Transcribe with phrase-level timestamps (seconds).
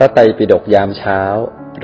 [0.00, 1.20] พระไตรปิฎกยามเช้า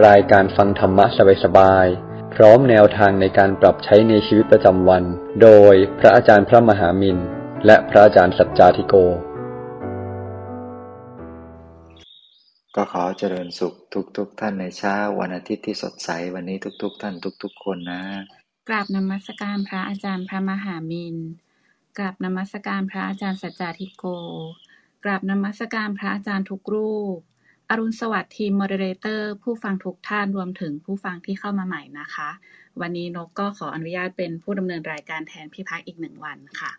[0.07, 1.07] รายการฟังธรรมะ
[1.45, 5.05] สบายๆพร้อมแนวทางในการปรับใช้ในชีวิตประจำวัน
[5.43, 7.19] โดยพระอาจารย์พระมหามิน
[7.67, 8.95] และพระอาจารย์สัจจาธิโก
[12.77, 13.74] ก็ขอเจริญสุข
[14.16, 18.02] ทุกๆทท่านในเช้าวันอาทิตย์ที่สดใสวันนี้ทุก ๆทท่านทุก ๆ คนนะ
[18.69, 21.16] กราบนมัสการพระอาจารย์พระมหามิน
[21.98, 24.05] กราบนมัสการพระอาจารย์สัจจาธิโก
[25.05, 27.20] กราบนมัสการพระอาจารย์ทุกรูป
[27.70, 32.30] อรุณสวัสดิ์ทีม moderator ผู้ฟังทุกท่านรวมถึงผู้ฟังที่เข้ามาใหม่นะคะ
[32.80, 36.70] วันนี้นกก็ขออนุญาตเป็นผู้ดำเนินรายการแทนพี่พักอีกหนึ่งวันค่ะ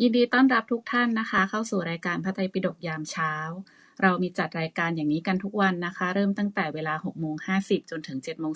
[0.00, 3.32] ยินดีต้อนรับทุกท่านนะคะ เข้าสู่รายการพระไตรปิฎกยามเช้า
[4.02, 8.52] เรามีจัดรายการอย่างนี้กันทุกวันนะคะ เริ่มตั้งแต่เวลา6โมง50 จนถึง7โมง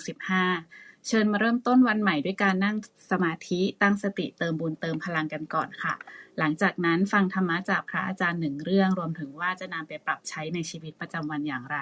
[0.49, 2.75] 15 เชิญมาเริ่มต้นวันใหม่ด้วยการนั่ง
[3.11, 5.93] สมาธิตั้งสติเติมบุญเติมพลังกันก่อนค่ะ
[6.39, 11.79] หลังจากนั้นฟังธรรมะจากพระอาจารย์หนึ่งเรื่อง รวมถึงว่าจะนำไปปรับใช้ในชีวิตประจำวันอย่างไร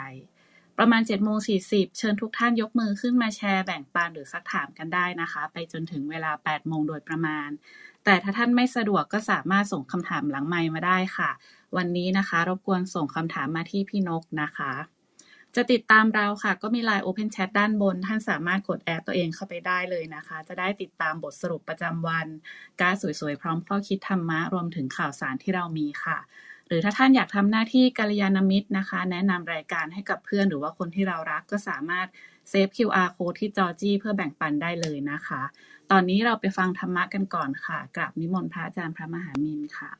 [0.78, 1.56] ประมาณ7จ็ดโมงสี
[1.98, 7.50] เชิญทุกท่านยกมือขึ้นมาแชร์แบ่งปันหรือซักถามกันได้นะคะ ไปจนถึงเวลา8ปดโมงโดยประมาณ
[8.06, 11.30] แต่ถ้าท่านไม่สะดวกก็สามารถส่งคำถามหลังไมค์มาได้ค่ะ
[11.78, 14.72] วันนี้นะคะรบกวนส่งคำถามมาที่พี่นกนะคะ
[15.56, 22.28] จะติดตามเราค่ะ ก็มี Line Open Chat ด้านบน ท่านสามารถกดแอดตัวเองเข้าไปได้เลยนะคะ จะได้ติดตามบทสรุปประจำวัน
[22.82, 26.18] การสวยๆ พร้อมข้อคิดธรรมะ รวมถึงข่าวสารที่เรามีค่ะ
[26.68, 32.08] หรือถ้าท่านอยากทำหน้าที่กัลยาณมิตรนะคะ แนะนำรายการให้กับเพื่อนหรือว่าคนที่เรารักก็สามารถ
[32.50, 35.42] เซฟ QR code ที่จอจี้เพื่อแบ่งปันได้เลยนะคะ
[35.92, 39.92] ตอนนี้เราไปฟังธรรมะกันก่อนค่ะกราบนิมนต์พระอาจารย์พระมหามินค่ะ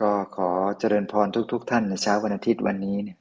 [0.00, 3.18] ก็ขอเจริญพรทุกๆทท่านในเช้าวันอาทิตย์วันนี้เนี่ย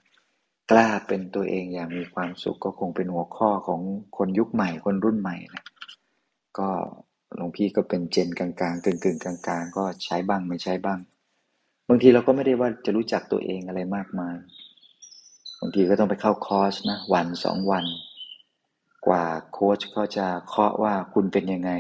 [0.72, 3.82] กล้าเป็นตัวเองอย่างมีความสุขก็คงเป็นหัวข้อของ
[4.18, 5.66] คนยุคใหม่คนรุ่นใหม่นะ
[6.58, 6.70] ก็
[7.36, 11.00] หลวงพี่ก็เป็นเจนกลางๆกึ่งๆกลางๆ ก็ใช้บ้างไม่ใช้บ้าง
[11.88, 14.36] บางทีเราก็ไม่ได้ว่าจะรู้จักตัวเองอะไรมากมาย
[15.60, 17.86] บางทีก็ต้องไปเข้าคอร์สนะวันสองวัน
[19.08, 21.72] กว่าโค้ชเขาจะเคาะว่าคุณเป็นยังไง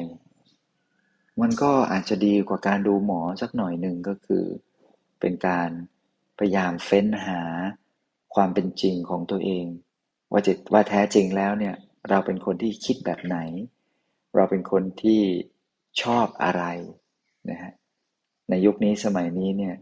[1.41, 4.43] มันก็อาจจะดีกว่าการดูหมอสักหน่อยหนึ่งก็คือ
[5.19, 5.69] เป็นการ
[6.37, 7.41] พยายามเฟ้นหา
[8.35, 9.65] ความเป็นจริงของตัวเอง
[10.31, 11.75] ว่าจะว่าแท้จริงแล้วเนี่ย
[12.09, 13.37] เราเป็นคนที่คิดแบบไหน
[14.35, 15.21] เราเป็นคนที่
[16.01, 16.63] ชอบอะไร
[17.49, 17.71] นะฮะ
[18.49, 19.75] ในยุคนี้สมัยนี้เนี่ย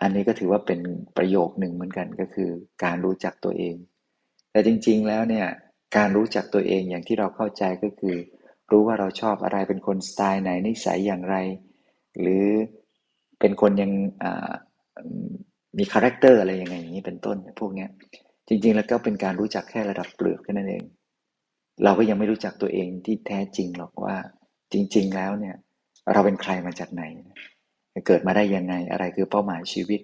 [0.00, 0.80] อันนี้ก็ถือว่าเป็น
[1.16, 2.50] ประโยคหนึ่งเหมือนกันก็คือ
[2.84, 3.74] การรู้จักตัวเอง
[4.52, 5.46] แต่จริง ๆ แล้วเนี่ย
[5.96, 8.16] การรู้จักตัวเองอย่างที่เราเข้าใจก็คือ
[8.70, 11.36] รู้ว่าเราชอบอะไรเป็นคนสไตล์ไหนนิสัยอย่างไร
[12.20, 12.46] หรือ
[13.40, 13.90] เป็นคนยัง
[15.78, 17.90] มี character อะไรยังไงอย่างนี้เป็นต้นพวกเนี้ย
[18.48, 20.84] จริง ๆ แล้วก็เป็นการรู้จักแค่ระดับเปลือกแค่นั้นเอง
[21.84, 24.16] เราก็ยังไม่รู้จักตัวเองที่แท้จริงหรอกว่า
[24.72, 25.56] จริง ๆ แล้วเนี่ย
[26.12, 27.02] เราเป็นใครมาจากไหน
[28.06, 30.00] เกิดมาได้ยังไงอะไรคือเป้าหมายชีวิต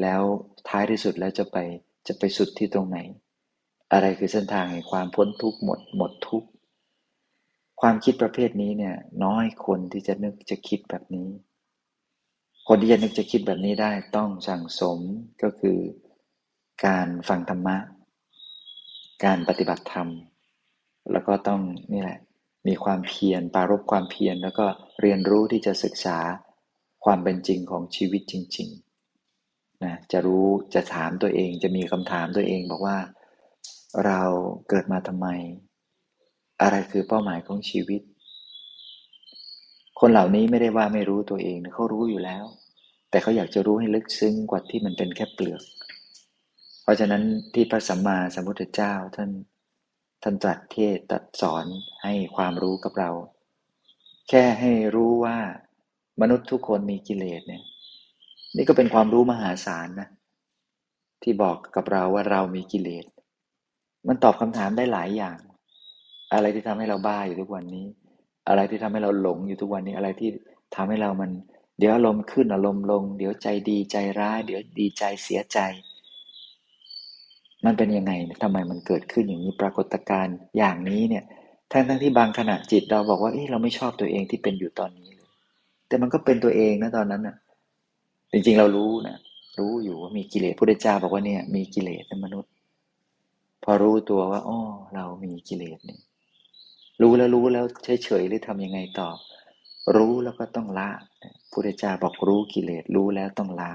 [0.00, 0.22] แล้ว
[0.68, 1.56] ท้ายที่สุดแล้วจะไป
[2.08, 2.98] จะไปสุดที่ตรงไหน
[3.92, 6.48] อะไรคือเส้นทางแห่งความพ้นทุกข์หมดหมดทุกข์
[7.80, 11.28] ความคิดประเภทนี้เนี่ย น้อยคนที่จะนึกจะคิดแบบนี้
[12.68, 14.98] คนที่จะนึกจะคิดแบบนี้ได้ต้องสั่งสม
[15.42, 15.78] ก็คือ
[16.86, 17.76] การฟังธรรมะ
[19.24, 20.08] การปฏิบัติธรรม
[21.12, 21.60] แล้วก็ต้อง
[21.92, 22.18] นี่แหละ
[22.68, 24.66] มีความเพียรปารบความเพียรแล้วก็
[25.00, 26.18] เรียนรู้ที่จะศึกษา
[27.04, 32.98] ความเป็นจริงของชีวิตจริงๆนะจะรู้จะถามตัวเอง จะมีคำถามตัวเองบอกว่า
[34.06, 34.22] เรา
[34.68, 35.26] เกิดมาทำไม
[36.62, 38.00] อะไรคือเป้าหมายของชีวิต
[40.00, 42.44] คนเหล่านี้ไม่ได้ว่าไม่รู้ตัวเองเขารู้อยู่แล้ว
[43.10, 45.62] แต่เขาอยากจะรู้ให้ลึกซึ้งกว่าที่มันเป็นแค่เปลือก
[46.82, 47.22] เพราะฉะนั้น
[47.54, 49.30] ที่พระสัมมาสัมพุทธเจ้าท่าน
[50.22, 51.66] ท่านตรัสเทศตรัสสอน
[52.02, 53.10] ให้ความรู้กับเรา
[54.28, 55.36] แค่ให้รู้ว่า
[56.20, 57.62] มนุษย์ทุกคนมีกิเลสเนี่ย
[58.56, 60.08] นี่ก็เป็นความรู้มหาศาลนะ
[61.22, 63.04] ที่บอกกับเราว่าเรามีกิเลส
[64.08, 65.38] มันตอบคำถามได้หลายอย่าง
[66.32, 67.86] อะไรที่ทำให้เราบ้าอยู่ทุกวันนี้
[68.48, 70.30] อะไรที่ทำให้เราหลงอยู่ทุกวันนี้อะไรที่
[70.74, 71.30] ทำให้เรามัน
[71.78, 75.58] เดี๋ยวอารมณ์ขึ้นอารมณ์ลง เดี๋ยวใจดีใจร้าย เดี๋ยวดีใจเสียใจ
[77.64, 81.24] มันเป็นยังไงทำไมมันเกิดขึ้นอย่างนี้ปรากฏการณ์อย่างนี้เนี่ย
[81.72, 85.28] ทั้งทั้งที่บางขณะจิตเราบอกว่าเเราไม่ชอบตัวเองที่เป็นอยู่ตอนนี้เลย
[85.88, 87.36] แต่มันก็เป็นตัวเองนะตอนนั้นน่ะ
[88.32, 89.16] จริงๆเรารู้นะ
[89.58, 92.52] รู้อยู่ว่ามีกิเลสพระเจ้าบอกว่าเนี่ย มีกิเลสในมนุษย์
[93.64, 94.58] พอรู้ตัวว่าอ๋อ
[94.94, 96.00] เรามีกิเลสเนี่ย
[97.02, 99.08] รู้แล้วรู้แล้วเฉยๆหรือทำยังไงต่อ
[99.96, 100.88] รู้แล้วก็ต้องละ
[101.52, 103.70] พุทธเจ้าบอกรู้กิเลสรู้แล้วต้องละ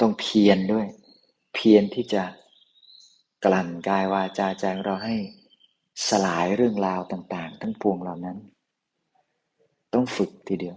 [0.00, 0.86] ต้องเพียรด้วย
[1.54, 2.22] เพียรที่จะ
[3.44, 5.16] กลั่นกายวาจาใจเราให้
[6.08, 8.36] สลายเรื่องราวต่าง ๆ ทั้งปวงเหล่านั้น
[9.94, 10.76] ต้องฝึกทีเดียว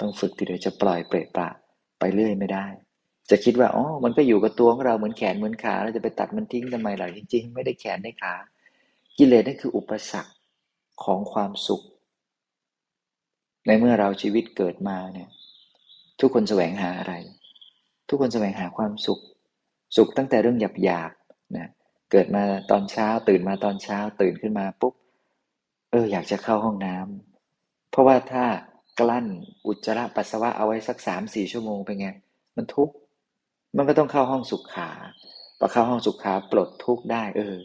[0.00, 1.48] ต้องฝึกทีเดียวจะปล่อยเปรตปะ
[1.98, 2.66] ไปเรื่อยไม่ได้
[3.30, 8.34] จะคิดว่าอ๋อมันก็อยู่กับตัวของเราเหมือนแขนเหมือนขาเราจะไปตัดมันทิ้งทำไมล่ะจริง ๆ ไม่ได้แขนได้ขา
[9.22, 10.34] กิเลสนั่นคืออุปสรรค
[11.04, 11.82] ของความสุข
[13.66, 15.28] ในเมื่อเราชีวิตเกิดมาเนี่ย
[16.20, 17.14] ทุกคนแสวงหาอะไร
[18.08, 19.20] ทุกคนแสวงหาความสุข
[19.96, 21.68] สุขตั้งแต่เรื่องหยาบๆนะ
[22.10, 24.94] เกิดมาตอนเช้า ตื่นมาตอนเช้า ตื่นขึ้นมาปุ๊บ
[25.90, 28.44] เอออยากจะเข้าห้องน้ำเพราะว่าถ้า
[29.00, 29.26] กลั้น
[29.66, 32.08] อุจจาระปัสสาวะเอาไว้สักสามสี่ชั่วโมงเป็นไง
[32.56, 32.94] มันทุกข์
[33.76, 34.90] มันก็ต้องเข้าห้องสุขขา
[35.58, 37.56] พอเข้าห้องสุขขาปลดทุกข์ได้ เออ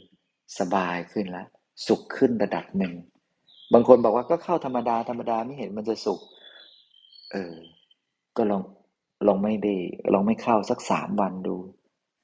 [0.60, 1.48] สบายขึ้นแล้ว
[1.88, 2.94] สุขขึ้นระดับหนึ่ง
[3.74, 6.20] บางคนบอกว่าก็เข้าธรรมดาธรรมดาไม่เห็นมันจะสุข
[7.32, 7.56] เออ
[8.38, 8.64] ก็ลอง
[9.28, 9.76] ลองไม่ได้
[10.14, 11.56] ลองไม่เข้าสักสามวันดู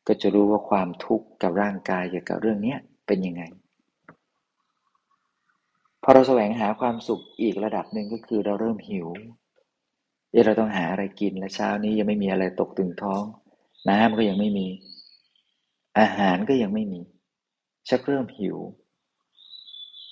[0.08, 2.78] ก็จะรู้ว่าความทุกข์กับร่างกายเกี่ยวกับเรื่องเนี้ย
[3.08, 3.44] เป็นยังไง
[6.04, 9.08] พอเราแสวงหาความสุขอีกระดับหนึ่งก็คือเราเริ่มหิว
[10.32, 13.24] เเราต้องหาอะไรกินและเช้านี้ยังไม่มีอะไรตกตึงท้อง
[13.90, 14.68] น้ำก็ยังไม่มี
[16.00, 17.02] อาหารก็ยังไม่มี
[17.90, 18.58] ชักเริ่มหิว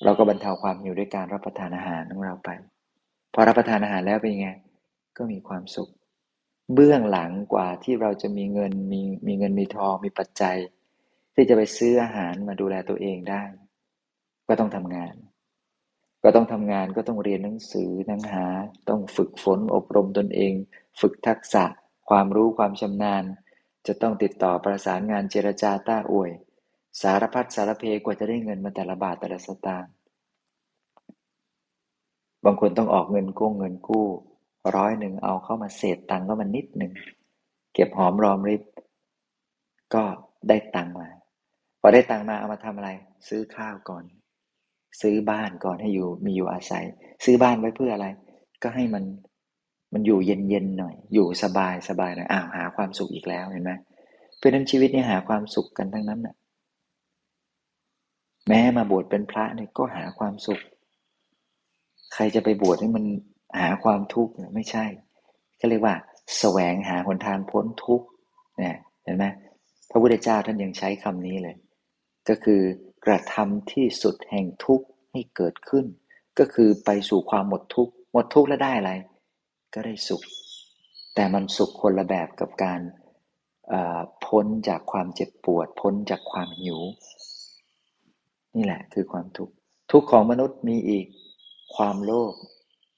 [0.03, 2.49] เราก็บรรเทาความหิวด้วยการรับประทานอาหารของเราไป
[3.33, 4.49] พอรับประทานอาหารแล้วเป็นไง
[5.17, 5.91] ก็มีความสุข
[6.73, 10.57] เบื้องหลังกว่าที่เราจะมีเงินมีมีเงินมีทองมีปัจจัย
[11.35, 13.43] ที่จะไปซื้ออาหารมาดูแลตัวเองได้
[14.47, 15.13] ก็ต้องทำงาน
[16.23, 18.45] ก็ต้องทำงานก็ต้องเรียนหนังสือนังหา
[18.89, 20.53] ต้องฝึกฝนอบรมตนเอง
[20.99, 21.65] ฝึกทักษะ
[22.09, 23.23] ความรู้ความชำนาญ
[23.87, 26.31] จะต้องติดต่อประสานงานเจรจาต้าอวย
[27.01, 29.91] สารพัดสารเพกว่าจะได้เงินมาแต่ละบาทแต่ละสตางค์
[32.45, 34.05] บางคนต้องออกเงินกู้เงินกู้
[34.75, 36.91] ร้อยหนึ่งเอาเข้ามาเศษตังค์ก็มันนิดหนึ่ง
[37.73, 38.63] เก็บหอมรอมริบ
[39.93, 40.03] ก็
[40.49, 41.09] ได้ตังค์มา
[41.81, 42.89] พอได้ตังค์มาเอามาทำอะไร
[43.27, 44.03] ซื้อข้าวก่อน
[45.01, 46.85] ซื้อบ้านก่อนให้อยู่มีอยู่อาศัย
[47.25, 48.07] ซื้อบ้านไว้เพื่ออะไร
[48.63, 49.03] ก็ให้มัน
[49.93, 53.71] มันอยู่เย็นๆหน่อย อยู่สบายสบายหน่อยอ้าวหาความสุขอีกแล้วเห็นไหม
[54.37, 56.35] เพราะนั้นชีวิตนี่หาความสุขกันทั้งนั้นน่ะ
[58.49, 60.61] แม้มาบวชเป็นพระเนี่ยก็หาความสุข
[62.13, 63.05] ใครจะไปบวชให้มัน
[63.59, 64.85] หาความทุกข์ไม่ใช่
[65.59, 65.95] ก็เรียกว่า
[66.37, 68.07] แสวงหาหนทางพ้นทุกข์
[68.57, 69.25] เนี่ยเห็นไหม
[69.89, 71.55] พระพุทธเจ้าท่านยังใช้คำนี้เลย
[72.29, 72.61] ก็คือ
[73.05, 75.85] กระทำที่สุดแห่งทุกข์ให้เกิดขึ้น
[76.39, 78.91] ก็คือไปสู่ความหมดทุกข์หมดทุกข์แล้วได้อะไร
[79.73, 80.21] ก็ได้สุข
[81.15, 82.81] แต่มันสุขคนละแบบกับการ
[84.25, 86.79] พ้นจากความเจ็บปวด พ้นจากความหิว
[88.55, 89.53] นี่แหละคือความทุกข์
[89.91, 91.05] ทุกของมนุษย์มีอีก
[91.75, 92.33] ความโลภ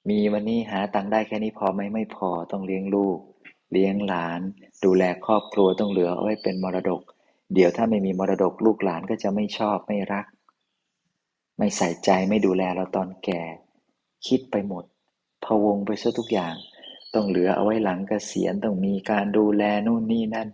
[0.09, 3.17] มีวันนี้หาตังได้แค่นี้พอไหมไม่พอต้องเลี้ยงลูก
[3.71, 4.41] เลี้ยงหลาน
[4.85, 7.01] ดูแลครอบครัวต้องเหลือเอาไว้เป็นมรดก
[7.53, 10.25] เดี๋ยวถ้าไม่มีมรดกลูกหลานก็จะไม่ชอบไม่รัก
[11.57, 13.41] ไม่ใส่ใจไม่ดูแลเราตอนแก่
[14.27, 14.83] คิดไปหมด
[15.43, 16.55] พะวงไปซะทุกอย่าง
[17.13, 20.49] ต้องเหลือเอาไว้หลังกเกษียณต้องมีการดูแลนู่นนี่นั่น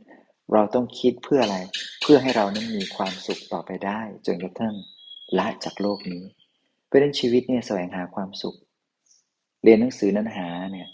[0.54, 1.58] เราต้องคิดเพื่ออะไร
[2.02, 4.76] เพื่อให้เรานั้นมีความสุขต่อไปได้จนกระทั่ง
[5.38, 6.24] ละจากโลกนี้
[6.86, 8.56] เพราะนั้นชีวิตเนี่ยแสวงหาความสุข
[9.64, 10.88] เรียนหนังสือนั้นหาเนี่ย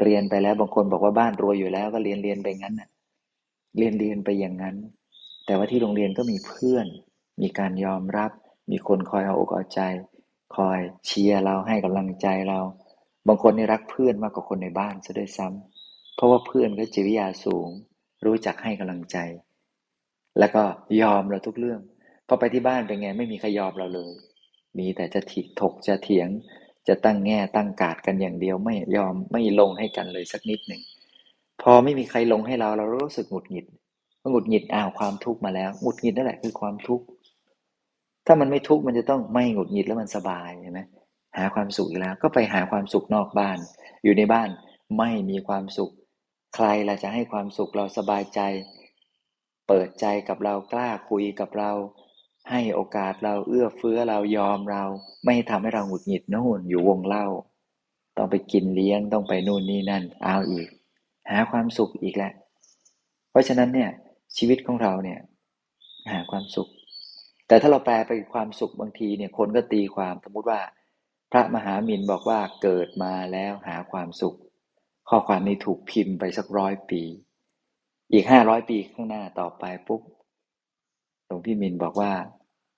[0.00, 2.88] เรียนไปแล้วบางคนบอกว่าบ้านรวยอยู่แล้วก็เรียนเรียนไปงั้นน่ะ
[3.78, 4.76] เรียนเรียนไปอย่างนั้น
[5.46, 6.86] แต่ว่าที่โรงเรียนก็มีเพื่อน
[7.42, 8.30] มีการยอมรับ
[8.70, 9.80] มีคนคอยเอาอกเอาใจ
[10.56, 12.60] คอยเชียร์เราให้กำลังใจเรา
[13.28, 17.68] บางคนนี่รักเพื่อนมากกว่าคนในบ้านซะด้วยซ้ำเพราะว่าเพื่อนก็จิตวิทยาสูง
[18.24, 19.16] รู้จักให้กำลังใจ
[20.38, 20.62] แล้วก็
[21.02, 21.80] ยอมเราทุกเรื่อง
[22.28, 24.12] พอไปที่บ้านเป็นไงไม่มีใครยอมเราเลย
[24.78, 26.28] มีแต่จะถีถกจะเถียง
[26.88, 30.82] จะตั้งแง่ตั้งกาดกันอย่างเดียวไม่ยอมไม่ลงให้กันเลยสักนิดหนึ่ง
[31.62, 33.66] พอไม่มีใครลงให้เราเรารู้สึกหงุดหงิด
[34.30, 37.04] หงุดหงิดอ้าวความทุกข์มาแล้วหงุดหงิดนั่นแหละคือความทุกข์
[38.26, 40.80] ถ้ามันไม่ทุกข์มันจะต้องไม่หงุดหงิดแล้วมันสบายใช่ไหม
[41.36, 43.58] หาความสุขอีกแล้ว ก็ไปหาความสุขนอกบ้าน
[44.04, 44.48] อยู่ในบ้าน
[44.98, 45.92] ไม่มีความสุข
[46.54, 48.40] ใครล่ะจะให้ความสุขเราสบายใจ
[49.68, 51.72] เปิดใจกับเรากล้าคุยกับเรา
[52.50, 54.84] ให้โอกาสเราเอื้อเฟื้อเรายอมเรา
[55.24, 57.26] ไม่ทำให้เราหงุดหงิดนู่นอยู่วงเล่า
[58.16, 60.68] ต้องไปกินเลี้ยงต้องไปนู่นนี่นั่นเอาอีก
[61.30, 62.32] หาความสุขอีกแหละ
[63.30, 63.90] เพราะฉะนั้นเนี่ย
[64.36, 65.20] ชีวิตของเราเนี่ย
[66.10, 66.68] หาความสุข
[67.46, 70.60] แต่ถ้าเราแปลไปความสุขบางทีเนี่ยคนก็ตีความสมมติว่า
[71.32, 74.36] พระมหามินบอกว่าเกิดมาแล้วหาความสุข
[75.14, 77.02] ข้อความนี้ถูกพิมพ์ไปสักร้อยปี
[78.12, 80.02] อีกห้าร้อยปีข้างหน้าต่อไปปุ๊บ
[81.26, 82.12] หลวงพี่มินบอกว่า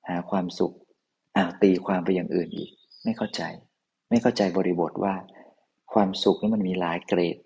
[0.09, 0.75] หาความสุข
[1.37, 2.71] อ่าตีความไปอย่างอื่นอีก
[3.05, 3.43] ไม่เข้าใจ
[4.11, 5.15] ไม่เข้าใจบริบทว่า
[5.93, 7.37] ความสุขนี่มันมีหลายเกรด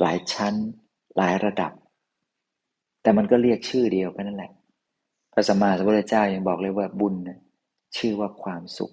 [0.00, 0.54] หลายชั้น
[1.16, 1.72] หลายระดับ
[3.02, 4.52] แต่มันก็เรียกชื่อเดียวกันนั่นแหละ
[5.32, 7.14] พระสัมมาสัมพุทธเจ้ายังบอกเลยว่าบุญ
[7.96, 8.92] ชื่อว่าความสุข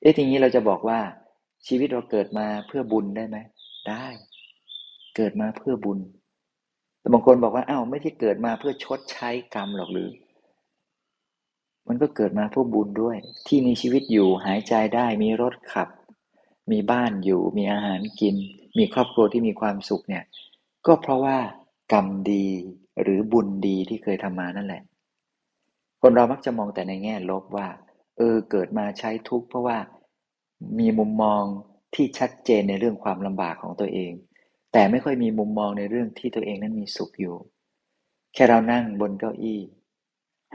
[0.00, 1.00] เอ๊ะทีนี้เราจะบอกว่า
[1.66, 3.36] ชีวิตเราเกิดมาเพื่อบุญได้ไหม
[3.90, 4.06] ได้
[5.16, 5.98] เกิดมาเพื่อบุญ
[6.98, 10.10] แต่บางคนบอกว่าอ้าวไม่ได้เกิดมาเพื่อชดใช้กรรมหรอกหรือ
[11.88, 15.88] มันก็เกิดมาเพื่อบุญด้วย ที่มีชีวิตอยู่หายใจได้ มีรถขับ
[16.72, 18.36] มีบ้านอยู่ มีอาหารกิน
[18.78, 20.24] มีครอบครัวที่มีความสุขเนี่ย
[20.86, 21.38] ก็เพราะว่า
[21.92, 22.46] กรรมดี
[23.02, 24.82] หรือบุญดีที่เคยทำมานั่นแหละ
[26.00, 27.68] คนเรามักจะมองแต่ในแง่ลบว่า
[28.16, 29.78] เออเกิดมาใช้ทุกข์เพราะว่า
[30.78, 31.44] มีมุมมอง
[31.94, 34.12] ที่ชัดเจนในเรื่องความลำบากของตัวเอง
[34.72, 37.36] แต่ไม่ค่อยมีมุมมองในเรื่องที่ตัวเองนั้นมีสุขอยู่
[38.34, 39.60] แค่เรานั่งบนเก้าอี้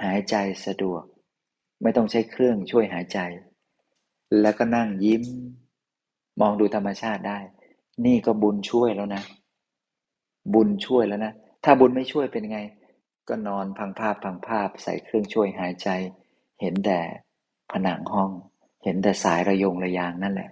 [0.03, 1.03] หายใจสะดวก
[1.81, 3.19] ไม่ต้องใช้เครื่องช่วยหายใจ
[4.41, 5.23] แล้วก็นั่งยิ้ม
[6.41, 7.39] มองดูธรรมชาติได้
[8.05, 9.23] นี่ก็บุญช่วยแล้วนะ
[10.53, 12.59] บุญช่วยแล้วนะ ถ้าบุญไม่ช่วยเป็นไง
[13.29, 15.89] ก็นอนพังภาพพังภาพใส่เครื่องช่วยหายใจ
[16.61, 16.99] เห็นแต่
[17.71, 18.31] ผนังห้อง
[18.83, 20.49] เห็นแต่สายระยงระยางนั่นแหละ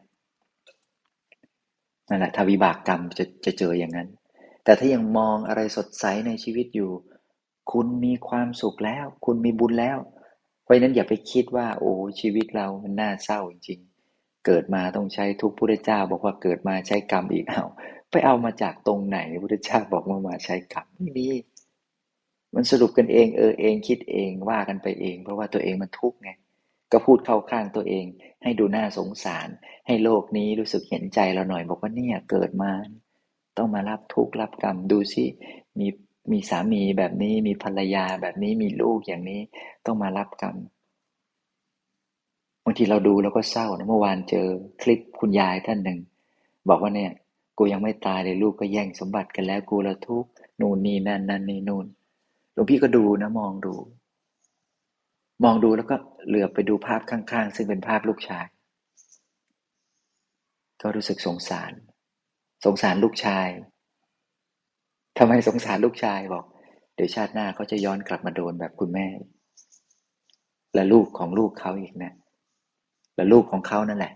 [2.10, 4.08] นั่นแหละถ้าวิบากกรรมจะจะเจออย่างนั้น
[4.64, 6.92] แต่ถ้ายังมองอะไรสดใสในชีวิตอยู่
[7.72, 9.98] คุณมีความสุขแล้ว คุณมีบุญแล้ว
[10.64, 17.64] เพราะนั้นอย่าไปคิดว่า โอ้ชีวิตเรามันน่าเศร้าจริงๆ เกิดมาต้องใช้ทุกพุทธเจ้า บอกว่าเกิดมาใช้กรรมอีกเอา
[18.12, 21.28] ไปเอามาจากตรงไหนพุทธเจ้าบอกว่ามาใช้กรรมไม่มี
[22.56, 26.30] มันสรุปกันเองเออเองคิดเองว่ากันไปเอง เพราะว่าตัวเองมันทุกข์ไง
[26.92, 28.06] ก็พูดเข้าข้างตัวเอง
[28.44, 29.48] ให้ดูน่าสงสาร
[29.88, 32.72] ให้โลกนี้รู้สึกเห็นใจเราหน่อย บอกว่าเนี่ยเกิดมา
[33.58, 35.26] ต้องมารับทุกข์รับกรรมดูสิ
[35.80, 35.88] มี
[36.32, 39.42] มีสามีแบบนี้มีภรรยาแบบนี้มีลูกอย่างนี้
[39.86, 40.56] ต้องมารับกรรม
[42.64, 44.48] บางทีเราดูแล้วก็เศร้านะเมื่อวานเจอ
[44.82, 46.00] คลิปคุณยายท่านหนึ่ง
[46.70, 47.12] บอกว่าเนี่ย
[47.58, 50.26] กูยังไม่ตายเลยลูกก็แย่งสมบัติกันแล้วกูละทุก
[50.60, 51.86] นู่นนี่นั่นนั่นนี่นู่น
[52.54, 53.74] หลวงพี่ก็ดูนะมองดู
[55.44, 55.96] มองดูแล้วก็
[56.28, 58.46] เหลือบไปดูภาพข้างๆ ซึ่งเป็นภาพลูกชาย
[60.82, 61.72] ก็รู้สึกสงสาร
[62.66, 63.48] สงสารลูกชาย
[65.18, 66.46] ทำไมสงสารลูกชายบอก
[66.96, 69.08] เดี๋ยวชาติหน้าเขาจะย้อนกลับมาโดนแบบคุณแม่
[70.76, 72.14] และลูกของลูกเขาอีกนะ
[73.16, 74.14] และลูกของเขานั่นแหละ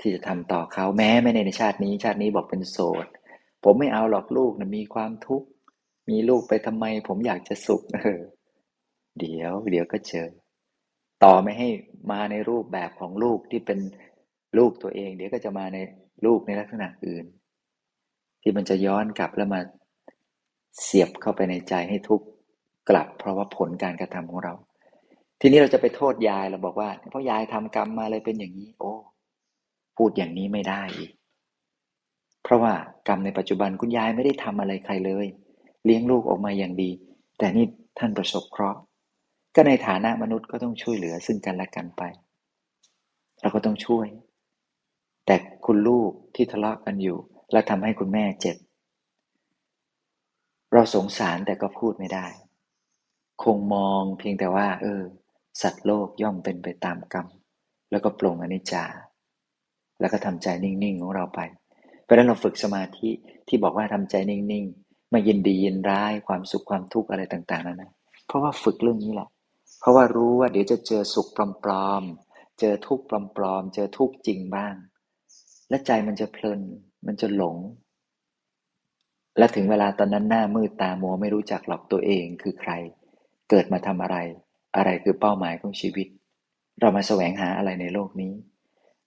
[0.00, 3.06] ที่จะทำต่อเขาแม้ไม่ในชาตินี้ ชาตินี้บอกเป็นโสด
[3.64, 5.48] ผมไม่เอาหรอกลูกนะมีความทุกข์
[6.08, 8.20] มีลูกไปทำไม ผมอยากจะสุขเออ
[9.18, 10.28] เดี๋ยว เดี๋ยวก็เจอ
[11.24, 11.68] ต่อไม่ให้
[12.12, 13.78] มาในรูปแบบของลูกที่เป็น
[14.58, 15.78] ลูกตัวเอง เดี๋ยวก็จะมาใน
[16.26, 17.24] ลูกในลักษณะอื่น
[18.42, 19.60] ที่มันจะย้อนกลับแล้วมา
[20.82, 22.26] เสียบเข้าไปในใจให้ทุกข์
[22.88, 24.54] กลับ เพราะว่าผลการกระทำของเรา
[25.40, 28.92] ทีนี้เราจะไปโทษยายเราบอกว่า เพราะยายทำกรรมมาเลยเป็นอย่างนี้ โอ้
[29.96, 31.12] พูดอย่างนี้ไม่ได้อีก
[32.42, 32.72] เพราะว่า
[33.08, 35.26] กรรมในปัจจุบันคุณยายไม่ได้ทำอะไรใครเลย
[35.84, 36.90] เลี้ยงลูกออกมาอย่างดี
[37.38, 37.66] แต่นี่
[37.98, 38.80] ท่านประสบเคราะห์
[39.56, 42.02] ก็ในฐานะมนุษย์ก็ต้องช่วยเหลือซึ่งกันและกันไป
[43.40, 44.06] เราก็ต้องช่วย
[45.26, 45.36] แต่
[45.66, 47.18] คุณลูกที่ทะเลาะกันอยู่
[47.52, 48.56] และทำให้คุณแม่เจ็บ
[50.72, 52.26] เราสงสารแต่ก็พูดไม่ได้
[53.42, 55.02] คงมองเพียงแต่ว่า เออ
[55.62, 57.26] สัตว์โลกย่อมเป็นไปตามกรรม
[57.90, 58.84] แล้วก็ปลงอนิจจา
[60.00, 61.40] แล้วก็ทำใจนิ่งๆของเราไป
[62.02, 63.10] เพราะนั้นเราฝึกสมาธิ
[63.48, 67.90] ที่บอกว่าทำใจนิ่งๆไม่ยินดียินร้ายความสุขความทุกข์อะไรต่าง ๆนั่นนะ
[68.26, 69.28] เพราะว่าฝึกเรื่องนี้แหละ
[69.86, 71.28] ราะว่ารู้ว่าเดี๋ยวจะเจอสุข
[71.64, 74.74] ปลอมๆ เจอทุกข์ปลอมๆ เจอทุกข์จริงบ้าง
[75.68, 76.60] และใจมันจะเพลิน
[77.06, 77.56] มันจะหลง
[79.38, 82.72] และถึงเวลาตอนนั้นหน้ามืดตามัวไม่รู้จักหรอกตัวเองคือใคร
[83.50, 84.16] เกิดมาทำอะไร
[84.76, 86.08] อะไรคือเป้าหมายของชีวิต
[86.80, 88.32] เรามาแสวงหาอะไรในโลกนี้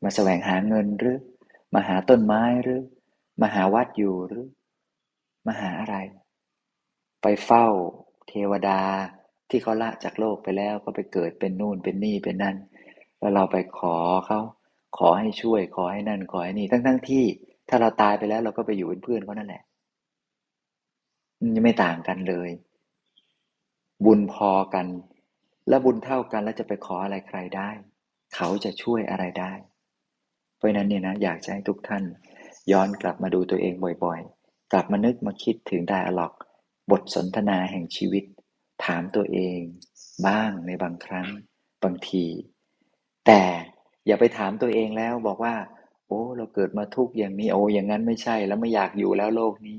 [0.03, 1.17] มาแสวงหาเงินหรือ
[1.73, 2.81] มาหาต้นไม้หรือ
[3.41, 4.45] มาหาวัดอยู่หรือ
[5.47, 5.95] มาหาอะไร
[7.21, 7.67] ไปเฝ้า
[8.27, 8.81] เทวดา
[9.49, 12.55] ที่เขาละจากโลกไปแล้วก็ไปเกิดเป็นนู่นเป็นนี่เป็นนั่น
[13.19, 13.95] แล้วเราไปขอ
[14.27, 14.39] เขา
[14.97, 17.25] ขอให้ช่วย ขอให้นั่นขอให้นี่ทั้งทั้งที่
[17.69, 19.63] ถ้าเราตายไปแล้วเราก็ไปอยู่เป็นเพื่อนเขานั่นแหละ
[21.41, 22.49] มันไม่ต่างกันเลย
[24.05, 24.87] บุญพอกัน
[25.69, 27.69] และบุญเท่ากันแล้วจะไปขออะไรใครได้
[28.35, 29.53] เขาจะช่วยอะไรได้
[30.55, 32.03] เพราะนั้นเนี่ยนะอยากจะให้ทุกท่าน
[32.71, 36.33] ย้อนกลับมาดูตัวเองบ่อยๆ กลับมานึกมาคิดถึงไดอะล็อก
[36.91, 38.23] บทสนทนาแห่งชีวิต
[38.85, 39.59] ถามตัวเอง
[40.27, 41.27] บ้างในบางครั้ง
[41.83, 42.25] บางที
[43.25, 43.41] แต่
[44.07, 45.55] อย่าไปถามตัวเองแล้วบอกว่า
[46.07, 49.77] โอ้ เราเกิดมาทุกอย่างนี้โอ้อย่างนั้นไม่ใช่ แล้วไม่อยากอยู่แล้วโลกนี้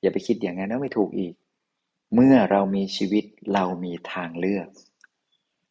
[0.00, 1.34] อย่าไปคิดอย่างนั้นแล้วไม่ถูกอีก
[2.14, 4.68] เมื่อเรามีชีวิตเรามีทางเลือก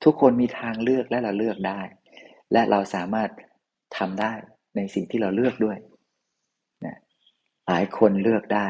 [0.03, 1.81] ทุกคนมีทางเลือกและเราเลือกได้
[2.53, 3.29] และเราสามารถ
[3.97, 4.33] ทำได้
[4.75, 5.77] ในสิ่งที่เราเลือกด้วย
[6.85, 6.97] นะ
[7.67, 8.67] หลายคนเลือกได้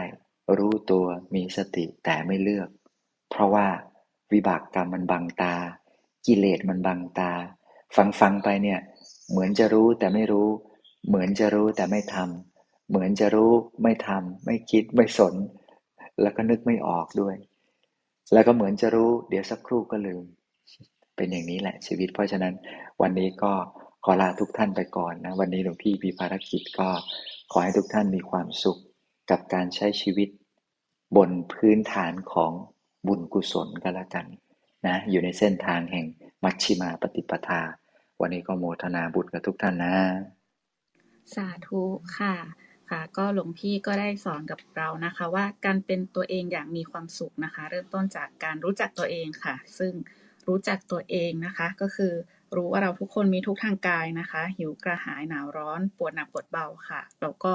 [0.58, 2.70] รู้ตัวมีสติแต่ไม่เลือก
[3.30, 3.68] เพราะว่า
[4.34, 5.54] วิบากกรรมมันบังตา
[6.26, 7.32] กิเลสมันบังตา
[7.96, 8.80] ฟังฟังไปเนี่ย
[9.30, 10.48] เหมือนจะรู้แต่ไม่รู้
[11.08, 13.52] เหมือนจะรู้แต่ไม่ทำเหมือนจะรู้
[13.84, 15.36] ไม่ทำไม่คิดไม่สน
[16.22, 17.36] แล้วก็นึกไม่ออกด้วย
[18.34, 20.24] แล้วก็เหมือนจะรู้ เดี๋ยวสักครู่ก็ลืม
[21.16, 22.54] เป็นอย่างนี้แหละชีวิต เพราะฉะนั้น
[23.02, 23.54] วันนี้ก็
[24.04, 26.90] ขอลาทุกท่านไปก่อนนะ วันนี้หลวงพี่มีภารกิจก็
[27.52, 28.80] ขอให้ทุกท่านมีความสุข
[29.30, 30.30] กับการใช้ชีวิต
[31.18, 32.52] บนพื้นฐานของ
[33.08, 34.26] บุญกุศลก็แล้วกัน
[34.88, 36.06] นะอยู่ในเส้นทางแห่ง
[36.44, 37.62] มัชชิมาปฏิปทา
[38.22, 39.96] วันนี้ก็โมทนาบุญกับทุกท่านนะ
[41.36, 41.82] สาธุ
[42.18, 42.36] ค่ะ
[42.90, 49.94] ค่ะก็หลวงพี่ก็ได้สอนกับเรานะคะ ว่าการเป็นตัวเองอย่างมีความสุขนะคะ เริ่มต้นจากการรู้จักตัวเองค่ะ ซึ่ง
[50.48, 52.14] รู้จักตัวเองนะคะ ก็คือ
[52.56, 57.54] รู้ว่าเราทุกคนมีทุกทางกายนะคะ หิวกระหายหนาวร้อน ปวดหนักปวดเบาค่ะแล้วก็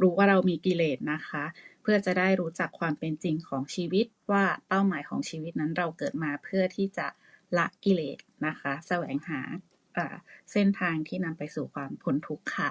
[0.00, 1.44] รู้ว่าเรามีกิเลสนะคะ
[1.82, 7.06] เพื่อจะได้รู้จักความเป็นจริงของชีวิตว่าเป้าหมายของชีวิตนั้นเราเกิดมาเพื่อที่จะ
[7.58, 9.40] ละกิเลสนะคะแสวงหา
[10.52, 12.70] เส้นทางที่นำไปสู่ความพ้นทุกข์ค่ะ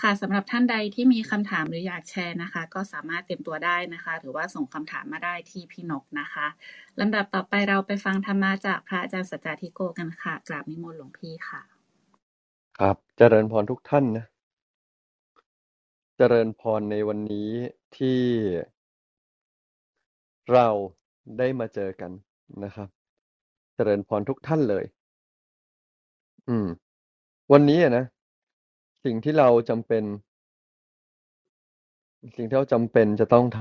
[0.00, 6.46] ค่ะสำหรับท่านใดที่มีคำถามหรืออยากแชร์นะคะ ก็สามารถเตรียมตัวได้นะคะ หรือว่าส่งคำถามมาได้ที่พี่นกนะคะ
[7.00, 11.60] ลำดับต่อไปเราไปฟังธรรมะจากพระอาจารย์สัจจาธิโกกันค่ะ กราบนิมนต์หลวงพี่ค่ะ
[12.78, 14.24] ครับเจริญพรทุกท่านนะ
[16.26, 17.50] จริญพรในวันนี้
[17.96, 18.20] ที่
[20.52, 20.68] เรา
[21.38, 22.12] ได้มาเจอกัน
[22.64, 22.88] นะครับ
[23.74, 24.84] เจริญพรทุกท่านเลย
[26.48, 26.66] อืม
[27.52, 28.04] วันนี้อะนะ
[29.04, 30.04] สิ่งที่เราจำเป็น
[32.36, 33.60] สิ่งที่เราจำเป็นจะต้องท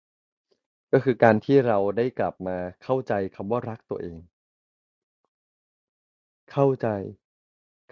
[0.00, 4.16] ำก็คือการที่เราได้กลับมาเข้าใจคำว่ารักตัวเอง
[6.52, 6.88] เข้าใจ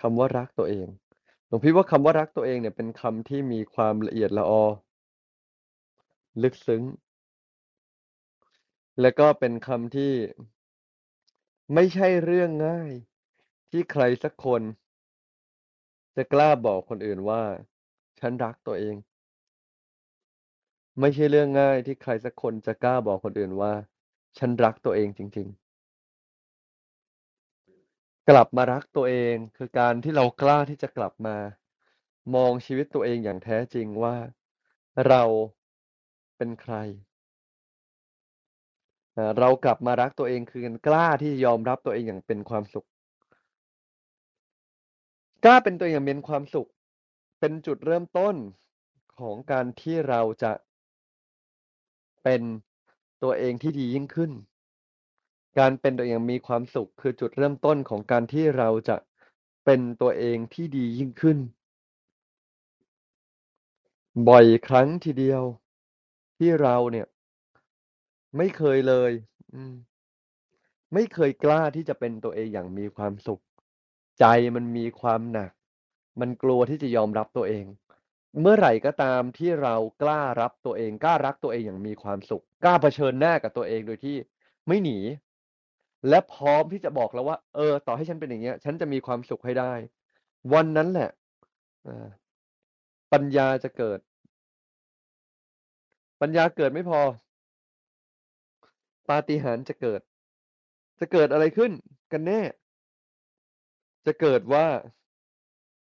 [0.00, 0.88] คำว่ารักตัวเอง
[1.49, 4.64] หลวงพี่ว่าคำว่ารักตัวเองเนี่ยเป็นคำที่มีความละเอียดละออ
[6.43, 6.83] ลึกซึ้ง
[9.00, 10.12] และก็เป็นคำที่
[11.75, 12.93] ไม่ใช่เรื่องง่าย
[13.71, 14.62] ที่ใครสักคน
[16.17, 17.43] จะกล้าบอกคนอื่นว่า
[18.21, 18.97] ฉันรักตัวเอง
[21.00, 23.72] ไม่ใช่เรื่องง่ายที่ใครสักคนจะกล้าบอกคนอื่นว่า
[24.38, 25.67] ฉันรักตัวเองจริง ๆ
[28.29, 31.37] กลับมารักตัวเอง คือการที่เรากล้าที่จะกลับมา
[32.35, 34.17] มองชีวิตตัวเองอย่างแท้จริงว่า
[35.09, 35.23] เรา
[36.37, 36.75] เป็นใคร
[39.38, 42.87] เรากลับมารักตัวเองคือการกล้าที่ยอมรับตัวเองอย่างเป็นความสุข
[45.45, 46.69] กล้าเป็นตัวเองอย่างมีความสุข
[47.41, 48.35] เป็นจุดเริ่มต้น
[49.21, 50.53] ของการที่เราจะ
[52.23, 52.43] เป็น
[53.23, 54.33] ตัวเองที่ดียิ่งขึ้น
[55.58, 58.96] การเป็นตัวเองมีความสุข คือจุดเริ่มต้นของการที่เราจะ
[59.64, 61.38] เป็นตัวเองที่ดียิ่งขึ้น
[64.28, 65.42] บ่อยครั้งทีเดียว
[66.38, 67.06] ที่เราเนี่ย
[68.37, 69.12] ไม่เคยเลย
[69.54, 69.74] อืม
[70.94, 73.42] ไม่เคยกล้าที่จะเป็นตัวเองอย่างมีความสุข
[74.18, 74.24] ใจ
[74.56, 75.52] มันมีความหนัก
[76.20, 77.66] มันกลัวที่จะยอมรับตัวเอง
[78.40, 84.16] เมื่อไหร่ก็ตามที่เรากล้ารับตัวเอง กล้ารักตัวเองอย่างมีความสุข กล้าเผชิญหน้ากับตัวเองโดยที่
[84.68, 84.98] ไม่หนี
[86.08, 89.72] และพร้อมที่จะบอกแล้วว่า เออ ต่อให้ฉันเป็นอย่างเงี้ย ฉันจะมีความสุขให้ได้
[90.52, 91.11] วันนั้นแหละ
[93.12, 93.98] ปัญญาจะเกิด
[96.20, 97.00] ปัญญาเกิดไม่พอ
[99.08, 100.00] ปาฏิหาริย์จะเกิด
[101.00, 101.72] จะเกิดอะไรขึ้น
[102.12, 102.40] กันแน่
[104.06, 104.66] จะเกิดว่า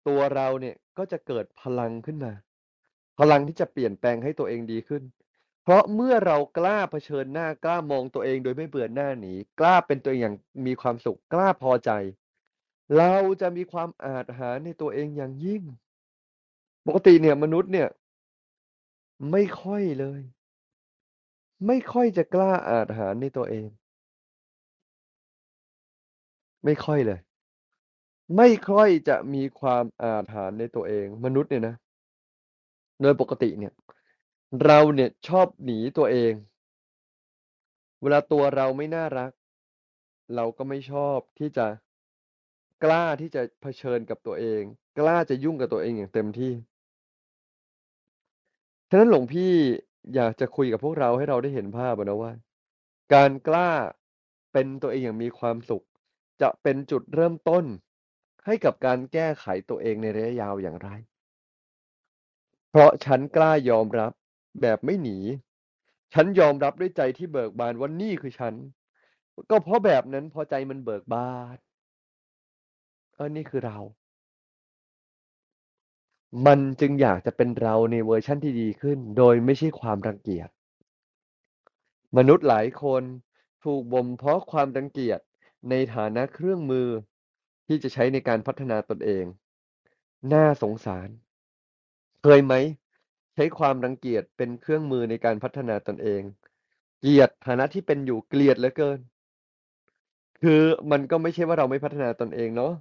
[0.08, 2.32] ตัวเราเนี่ยก็จะเกิดพลังขึ้นมา
[3.20, 5.04] พลังที่จะเปลี่ยนแปลงให้ตัวเองดีขึ้น
[5.68, 11.92] เพราะเมื่อเรากล้าเผชิญหน้ากล้ามองตัวเองโดยไม่เบื่อหน้าหนีกล้าเป็นตัวเองอย่างมีความสุขกล้าพอใจ
[12.98, 15.64] เราจะมีความอาจหาในตัวเองอย่างยิ่ง
[16.88, 17.88] ปกติเนี่ยมนุษย์เนี่ย
[19.32, 20.22] ไม่ค่อยเลย
[21.68, 23.68] ไม่ค่อยจะกล้าอาจหาในตัวเอง
[26.66, 27.20] ไม่ค่อยเลย
[28.38, 31.76] ไม่ค่อยจะมีความอาถรรพ์ในตัวเอง มนุษย์เนี่ยนะ
[33.02, 33.74] โดยปกติเนี่ย
[34.66, 36.34] เราเนี่ยชอบหนีตัวเอง
[38.02, 39.32] เวลาตัวเราไม่น่ารัก
[40.36, 41.68] เราก็ไม่ชอบที่จะ
[42.84, 44.62] กล้าที่จะเผชิญกับตัวเอง
[45.00, 46.54] กล้าจะยุ่งกับตัวเองอย่างเต็มที่
[48.90, 49.54] ฉะนั้นหลวงพี่
[50.16, 52.34] อยากจะคุยกับพวกเราให้เราได้เห็นภาพนะว่า
[53.14, 53.72] การกล้า
[54.54, 55.86] เป็นตัวเองอย่างมีความสุข
[56.42, 57.66] จะเป็นจุดเริ่มต้น
[58.46, 60.90] ให้กับการแก้ไขตัวเองในระยะยาวอย่างไร
[62.70, 64.12] เพราะฉันกล้ายอมรับ
[64.62, 65.18] แบบไม่หนี
[66.14, 68.54] ฉันยอมรับด้วยใจที่เบิกบานว่านี่คือฉัน
[69.52, 71.58] ก็เพราะแบบนั้นพอใจมันเบิกบาน
[73.16, 73.80] เออ นี่คือเรา
[76.46, 80.50] มันจึงอยากจะเป็นเราในเวอร์ชั่นที่ดีขึ้น โดยไม่ใช่ความรังเกียจ
[82.18, 83.04] มนุษย์หลายคน
[83.64, 85.20] ถูกบ่มเพราะความรังเกียจ
[85.70, 86.88] ในฐานะเครื่องมือ
[87.68, 89.26] ที่จะใช้ในการพัฒนาตนเอง
[90.34, 91.10] น่าสงสาร
[92.24, 92.54] เคยไหม
[93.40, 96.22] ใช้ความรังเกียจเป็นเครื่องมือในการพัฒนาตนเอง
[97.00, 99.00] เกลียดฐานะที่เป็นอยู่เกลียดเหลือเกิน
[100.42, 102.72] คือมันก็ไม่ใช่ว่าเราไม่พัฒนาตนเองเนาะ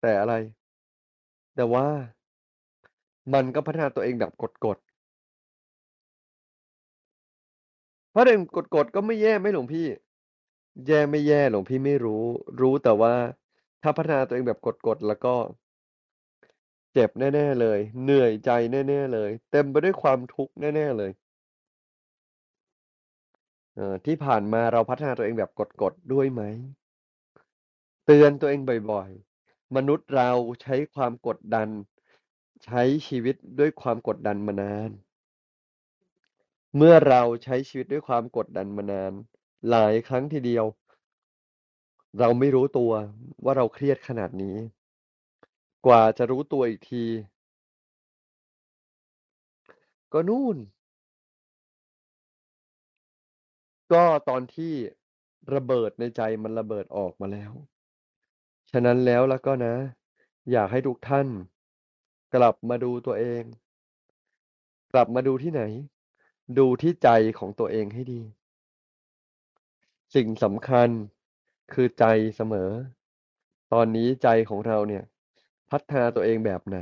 [0.00, 0.34] แต่อะไร
[1.54, 1.86] แต่ว่า
[3.34, 4.32] มันก็พัฒนาตัวเองแบบ
[4.64, 4.88] กดๆ
[8.10, 8.40] เพราะเดิน
[8.74, 9.86] กดๆก็ไม่แย่ไหมหลวงพี่
[10.86, 12.24] แย่ไม่แย่หลวงพี่ไม่รู้
[12.60, 13.14] รู้แต่ว่า
[13.82, 15.34] ถ้าพัฒนาตัวเองแบบกดๆแล้วก็
[16.92, 21.10] เจ็บแน่ ๆ เลย เหนื่อยใจแน่ ๆ เลย เต็มไปด้วยความทุกข์แน่ ๆ เลย
[23.74, 25.50] เอ่อ ที่ผ่านมาเราพัฒนาตัวเองแบบ
[25.80, 26.42] กด ๆ ด้วยไหม
[28.06, 29.10] เตือนตัวเองบ่อย
[29.42, 30.30] ๆ มนุษย์เรา
[30.62, 31.68] ใช้ความกดดัน
[32.64, 34.90] ใช้ชีวิตด้วยความกดดันมานาน
[36.76, 39.12] เมื่อเราใช้ชีวิตด้วยความกดดันมานาน
[39.70, 40.64] หลายครั้งทีเดียว
[42.18, 42.92] เราไม่รู้ตัว
[43.44, 44.56] ว่า เราเครียดขนาดนี้
[45.86, 47.04] กว่าจะรู้ตัวอีกที
[50.12, 50.56] ก็นู่น
[53.92, 54.72] ก็ตอนที่
[55.54, 57.52] ระเบิดในใจมันระเบิดออกมาแล้ว
[58.70, 59.74] ฉะนั้นแล้วแล้วก็นะ
[60.50, 61.28] อยากให้ทุกท่าน
[62.34, 63.42] กลับมาดูตัวเอง
[64.92, 65.62] กลับมาดูที่ไหน
[66.58, 68.22] ดูที่ใจของตัวเองให้ดี
[70.14, 70.88] สิ่งสำคัญ
[71.72, 72.04] คือใจ
[72.36, 72.70] เสมอ
[73.72, 75.04] ตอนนี้ใจของเราเนี่ย
[75.72, 76.78] พัฒนาตัวเองแบบไหน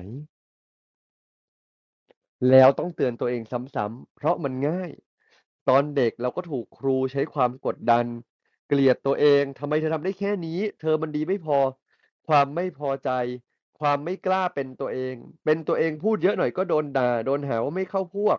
[2.51, 3.43] แล้วต้องเตือนตัวเอง
[3.77, 4.91] ซ้ำๆเพราะมันง่าย
[5.69, 8.07] ตอนเด็กเราก็ถูกครูใช้ความกดดัน
[8.69, 11.59] เกลียดตัวเองทำไมเธอทำได้แค่นี้ เธอมันดีไม่พอ
[12.29, 13.11] ความไม่พอใจ
[13.81, 18.39] ความไม่กล้าเป็นตัวเอง เป็นตัวเองพูดเยอะหน่อยก็โดนด่าโดนหาว่าไม่เข้าพวก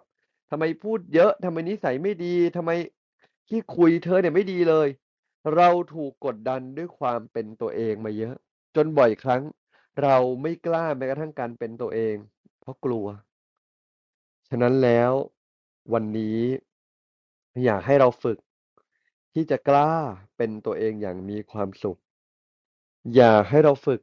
[0.51, 2.71] ทำไมพูดเยอะทำไมนิสัยไม่ดีทำไม
[3.49, 4.87] ที่คุยเธอเนี่ยไม่ดีเลย
[5.55, 8.35] เราถูกกดดันด้วยความเป็นตัวเองมาเยอะ
[8.75, 9.41] จนบ่อยครั้ง
[10.01, 12.15] เราไม่กล้าแม้กระทั่งการเป็นตัวเอง
[12.61, 13.05] เพราะกลัว
[14.49, 15.11] ฉะนั้นแล้ว
[15.93, 16.39] วันนี้
[17.65, 18.37] อยากให้เราฝึก
[19.33, 19.91] ที่จะกล้า
[20.37, 21.99] เป็นตัวเองอย่างมีความสุข
[23.15, 24.01] อยากให้เราฝึก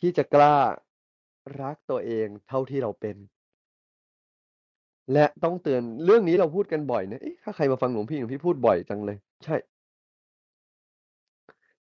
[0.00, 0.56] ที่จะกล้า
[1.60, 3.16] รักตัวเองเท่าที่เราเป็น
[5.12, 9.56] และต้องเตือนเรื่องนี้เราพูดกันบ่อยนะถ้าใครมาฟังหลวงพี่หลวงพี่พูดบ่อยจังเลย ใช่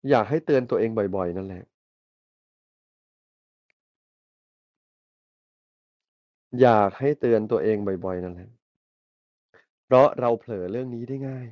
[0.09, 1.63] อยากให้เตือนตัวเองบ่อย ๆ นั่นแหละ
[6.61, 8.49] อยากให้เตือนตัวเองบ่อย ๆ นั่นแหละ
[9.85, 11.45] เพราะเราเผลอเรื่องนี้ได้ง่าย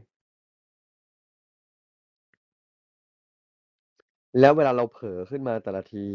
[4.39, 6.05] แล้วเวลาเราเผลอขึ้นมาแต่ละที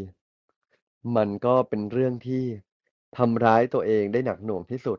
[1.17, 2.45] มันก็เป็นเรื่องที่
[3.17, 4.99] ทำร้ายตัวเองได้หนักหน่วงที่สุด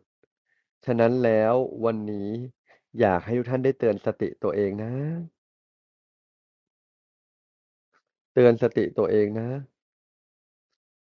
[0.85, 1.53] ฉะนั้นแล้ว
[1.85, 2.29] วันนี้
[2.99, 4.91] อยากให้ทุกท่านได้เตือนสติตัวเองนะ
[8.33, 9.49] เตือนสติตัวเองนะ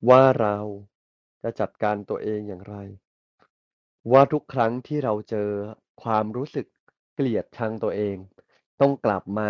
[0.10, 0.58] ว่าเรา
[1.44, 2.76] จะจัดการตัวเองอย่างไร
[4.12, 5.50] ว่าทุกครั้งที่เราเจอ
[6.04, 6.68] ความรู้สึก
[7.16, 8.18] เกลียดชังตัวเอง
[8.82, 9.50] ต้องกลับมา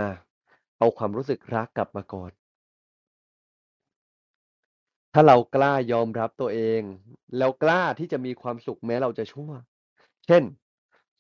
[0.80, 2.32] เอาความรู้สึกรักกลับมาก่อน
[5.14, 6.82] ถ้าเรากล้ายอมรับตัวเอง
[7.38, 9.52] แล้วกล้าที่จะมีความสุขแม้เราจะชั่ว
[10.26, 10.44] เช่น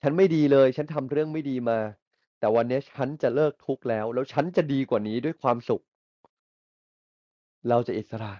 [0.01, 1.79] ฉันไม่ดีเลย ฉันทำเรื่องไม่ดีมา
[2.39, 5.83] แต่วันนี้ฉันจะเลิกทุกข์แล้ว แล้วฉันจะดีกว่านี้ด้วยความสุข
[7.69, 8.33] เราจะอิสระ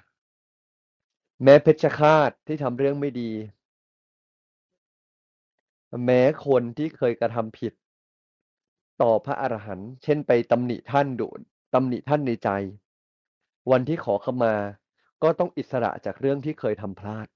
[1.44, 3.32] แม้เพชฌฆาตที่ทำเรื่องไม่ดี
[6.06, 7.74] แม้คนที่เคยกระทำผิด
[9.02, 11.30] ต่อพระอรหันต์เช่นไปตำหนิท่านดุ
[11.74, 12.50] ตำหนิท่านในใจ
[13.72, 14.56] วันที่ขอขมา
[15.24, 17.28] ก็ต้องอิสระจากเรื่องที่เคยทำพลาด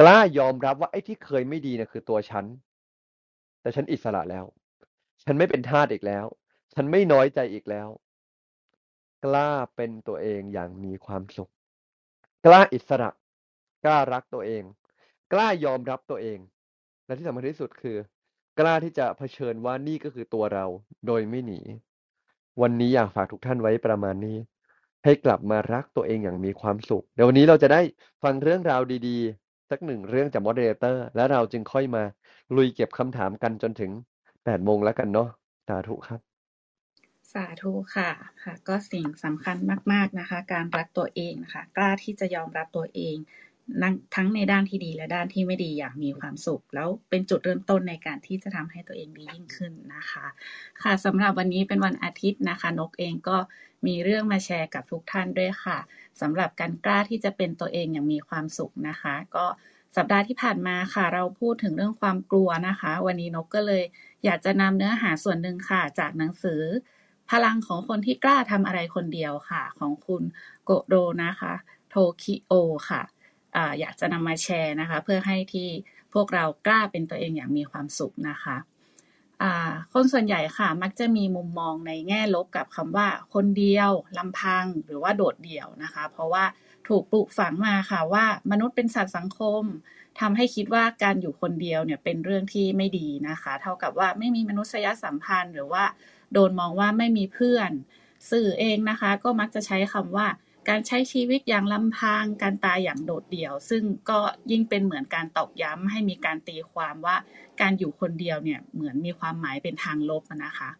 [0.00, 2.44] กล้ายอมรับว่าไอ้ที่เคยไม่ดีน่ะคือตัวฉัน
[3.60, 4.44] แต่ฉันอิสระแล้ว
[5.24, 6.26] ฉันไม่เป็นทาสอีกแล้ว
[6.74, 7.88] ฉันไม่น้อยใจอีกแล้ว
[9.24, 11.50] กล้าเป็นตัวเองอย่างมีความสุข
[12.46, 13.10] กล้าอิสระ
[13.84, 14.62] กล้ารักตัวเอง
[15.32, 16.38] กล้ายอมรับตัวเอง
[17.06, 17.96] และที่สำคัญที่สุดคือ
[18.58, 20.66] กล้าที่จะเผชิญว่านี่ก็คือตัวเรา
[21.06, 21.60] โดยไม่หนี
[22.60, 24.38] วันนี้อยากฝากทุกท่านไว้ประมาณนี้
[25.04, 27.80] ให้กลับมารักตัวเองอย่างมีความสุข เดี๋ยววันนี้เราจะได้
[28.22, 32.02] ฟังเรื่องราวดีๆ สักหนึ่งเรื่องจากมอดเรเตอร์ และเราจึงค่อยมา
[32.56, 33.90] ลุยเก็บคำถามกันจนถึง
[34.44, 35.28] แปดโมงแล้วกันเนาะ
[35.68, 38.10] สาธุครับาธุค่ะ
[38.42, 39.56] ค่ะ ก็สิ่งสำคัญ
[39.92, 43.16] มาก ๆนะคะ การรักตัวเองนะคะ กล้าที่จะยอมรับตัวเอง
[44.14, 50.26] ทั้งในด้านที่ดีและด้านที่ไม่ดีอย่างมีความสุข แล้วเป็นจุดเริ่มต้นในการที่จะทำให้ตัวเองดียิ่งขึ้นนะคะ
[50.82, 53.36] ค่ะสำหรับวันนี้เป็นวันอาทิตย์นะคะ นกเองก็
[53.86, 55.78] มีเรื่องมาแชร์กับทุกท่านด้วยค่ะ
[56.20, 59.46] สำหรับการกล้าที่จะเป็นตัวเองอย่างมีความสุขนะคะ ก็
[59.96, 63.84] สัปดาห์ที่ผ่านมาค่ะ เราพูดถึงเรื่องความกลัวนะคะ วันนี้นกก็เลย
[64.24, 66.62] อยากจะนำเนื้อหาส่วนหนึ่งค่ะ จากหนังสือ
[67.30, 70.22] พลังของคนที่กล้าทำอะไรคนเดียวค่ะ ของคุณ
[70.64, 71.52] โกโดนะคะ
[71.90, 72.52] โทคิโอ
[72.88, 73.02] ค่ะ
[73.80, 75.68] อยากจะนำมาแชร์นะคะ เพื่อให้ที่
[76.14, 78.56] พวกเรากล้าเป็นตัวเองอย่างมีความสุขนะคะ
[79.92, 86.44] คนส่วนใหญ่ค่ะ มักจะมีมุมมองในแง่ลบกับคำว่า คนเดียวลำพังหรือว่าโดดเดี่ยวนะคะ เพราะว่า
[86.88, 89.62] ถูกปลูกฝังมาค่ะว่ามนุษย์เป็นสัตว์สังคม
[90.20, 95.84] ทำให้คิดว่าการอยู่คนเดียวเนี่ยเป็นเรื่องที่ไม่ดีนะคะ เท่ากับว่าไม่มีมนุษยสัมพันธ์หรือว่า
[96.32, 97.70] โดนมองว่าไม่มีเพื่อน
[98.30, 100.26] สื่อเองนะคะ ก็มักจะใช้คำว่า
[100.68, 104.18] การใช้ชีวิตอย่างลำพัง การตายอย่างโดดเดี่ยว ซึ่งก็
[104.50, 107.16] ยิ่งเป็นเหมือนการตอกย้ำให้มีการตีความว่า
[107.60, 110.70] การอยู่คนเดียวเนี่ยเหมือนมีความหมายเป็นทางลบนะคะ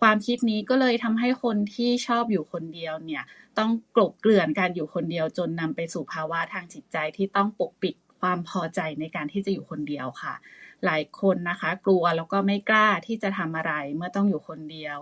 [0.00, 3.22] ความคิดนี้ก็เลยทำให้คนที่ชอบอยู่คนเดียวเนี่ย
[3.58, 10.34] ต้องกลบเกลื่อนการอยู่คนเดียวจนนำไปสู่ภาวะทางจิตใจที่ต้องปกปิดความพอใจในการที่จะอยู่คนเดียวค่ะ
[10.84, 14.96] หลายคนนะคะ กลัวแล้วก็ไม่กล้าที่จะทำอะไรเมื่อต้องอยู่คนเดียว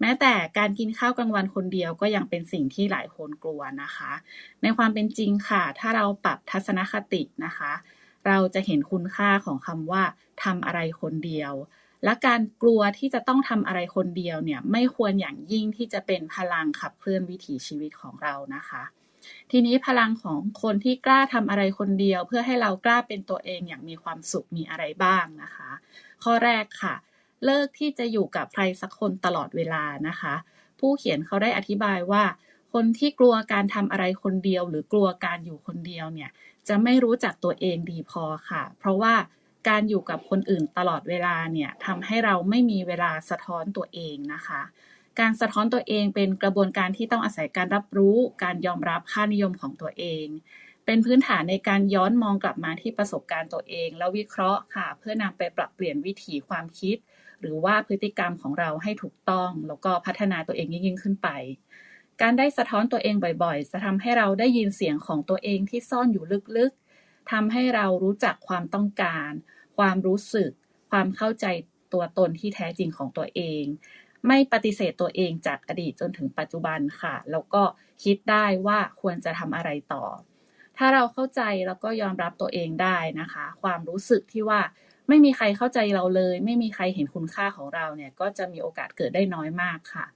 [0.00, 4.12] แม้แต่การกินข้าวกลางวันคนเดียวก็ยังเป็นสิ่งที่หลายคนกลัวนะคะ
[4.62, 7.72] ในความเป็นจริงค่ะ ถ้าเราปรับทัศนคตินะคะ
[8.26, 10.02] เราจะเห็นคุณค่าของคำว่า
[10.44, 11.52] ทำอะไรคนเดียว
[12.04, 18.82] และการกลัวที่จะต้องทำอะไรคนเดียวเนี่ยไม่ควรอย่างยิ่งที่จะเป็นพลังขับเคลื่อนวิถีชีวิตของเรานะคะ
[19.50, 25.70] ทีนี้พลังของคนที่กล้าทำอะไรคนเดียว เพื่อให้เรากล้าเป็นตัวเองอย่างมีความสุขมีอะไรบ้างนะคะ
[26.24, 26.94] ข้อแรกค่ะ
[27.44, 30.34] เลิกที่จะอยู่กับใครสักคนตลอดเวลานะคะ
[30.80, 32.24] ผู้เขียนเขาได้อธิบายว่า
[32.72, 36.30] คนที่กลัวการทำอะไรคนเดียว หรือกลัวการอยู่คนเดียวเนี่ย
[36.68, 39.14] จะไม่รู้จักตัวเองดีพอค่ะ เพราะว่า
[39.68, 44.62] การอยู่กับคนอื่นตลอดเวลาเนี่ยทำให้เราไม่มีเวลาสะท้อนตัวเองนะคะ
[45.20, 50.26] การสะท้อนตัวเองเป็นกระบวนการที่ต้องอาศัยการรับรู้ การยอมรับค่านิยมของตัวเอง
[50.86, 56.96] เป็นพื้นฐานในการย้อนมองกลับมาที่ประสบการณ์ตัวเอง แล้ววิเคราะห์ค่ะ เพื่อนำไปปรับเปลี่ยนวิถีความคิด
[57.40, 61.28] หรือว่าพฤติกรรมของเราให้ถูกต้อง แล้วก็พัฒนาตัวเองยิ่งขึ้นไป
[62.22, 66.24] การได้สะท้อนตัวเองบ่อยๆ จะทำให้เราได้ยินเสียงของตัวเองที่ซ่อนอยู่
[66.56, 69.30] ลึกๆทำให้เรารู้จักความต้องการ
[69.78, 70.50] ความรู้สึก
[70.90, 71.46] ความเข้าใจ
[71.92, 73.64] ตัวตนที่แท้จริงของตัวเอง
[74.26, 77.62] ไม่ปฏิเสธตัวเองจากอดีตจนถึงปัจจุบันค่ะ แล้วก็
[78.04, 80.04] คิดได้ว่าควรจะทำอะไรต่อ
[80.78, 84.60] ถ้าเราเข้าใจแล้วก็ยอมรับตัวเองได้นะคะ ความรู้สึกที่ว่า
[85.08, 90.06] ไม่มีใครเข้าใจเราเลย ไม่มีใครเห็นคุณค่าของเราเนี่ย ก็จะมีโอกาสเกิดได้น้อยมากค่ะ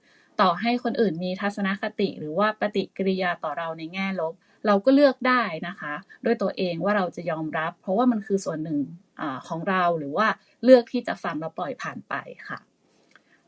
[0.41, 4.33] ต่อให้คนอื่นมีทัศนคติหรือว่าปฏิกิริยาต่อเราในแง่ลบ
[4.65, 5.93] เราก็เลือกได้นะคะ
[6.25, 8.79] ด้วยตัวเองว่าเราจะยอมรับ เพราะว่ามันคือส่วนหนึ่ง
[9.21, 10.27] อของเราหรือว่า
[10.63, 12.13] เลือกที่จะฟังแล้วปล่อยผ่านไป
[12.47, 12.59] ค่ะ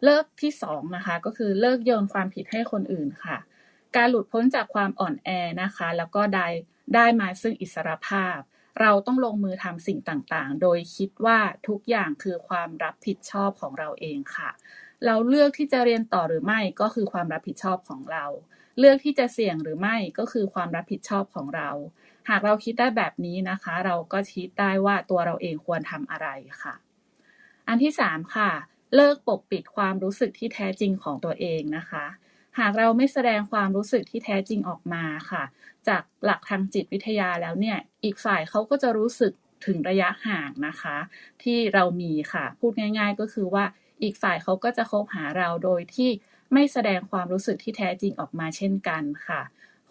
[0.04, 3.38] เลิกที่สองนะคะ ก็คือเลิกโยนความผิดให้คนอื่นค่ะ
[3.96, 5.30] การหลุดพ้นจากความอ่อนแอ
[5.64, 6.48] นะคะ แล้วก็ได้
[6.96, 8.38] ได้มาซึ่งอิสรภาพ
[8.82, 14.50] เราต้องลงมือทำสิ่งต่างๆ โดยคิดว่าทุกอย่างคือความรับผิดชอบของเราเองค่ะ
[15.06, 18.26] เราเลือกที่จะเรียนต่อหรือไม่ก็คือความรับผิดชอบของเรา
[18.80, 21.70] เลือกที่จะเสี่ยงหรือไม่ก็คือความรับผิดชอบของเรา
[22.30, 26.28] หากเราคิดได้แบบนี้นะคะ เราก็คิดได้ว่าตัวเราเองควรทำอะไร
[26.64, 26.74] ค่ะ
[27.68, 28.52] อันที่สามค่ะ
[28.96, 32.06] เลิกปกปิดความรู้สึกที่แท้จริงของตัวเองนะคะ
[32.60, 35.44] หากเราไม่แสดงความรู้สึกที่แท้จริงออกมาค่ะ
[35.88, 39.34] จากหลักทางจิตวิทยาแล้วเนี่ย อีกฝ่ายเขาก็จะรู้สึก
[39.66, 40.98] ถึงระยะห่างนะคะ
[41.44, 43.66] ที่เรามีค่ะ พูดง่าย ๆ ก็คือว่า
[44.04, 46.10] อีกฝ่ายเขาก็จะคบหาเราโดยที่
[46.54, 49.42] ไม่แสดงความรู้สึกที่แท้จริงออกมาเช่นกันค่ะ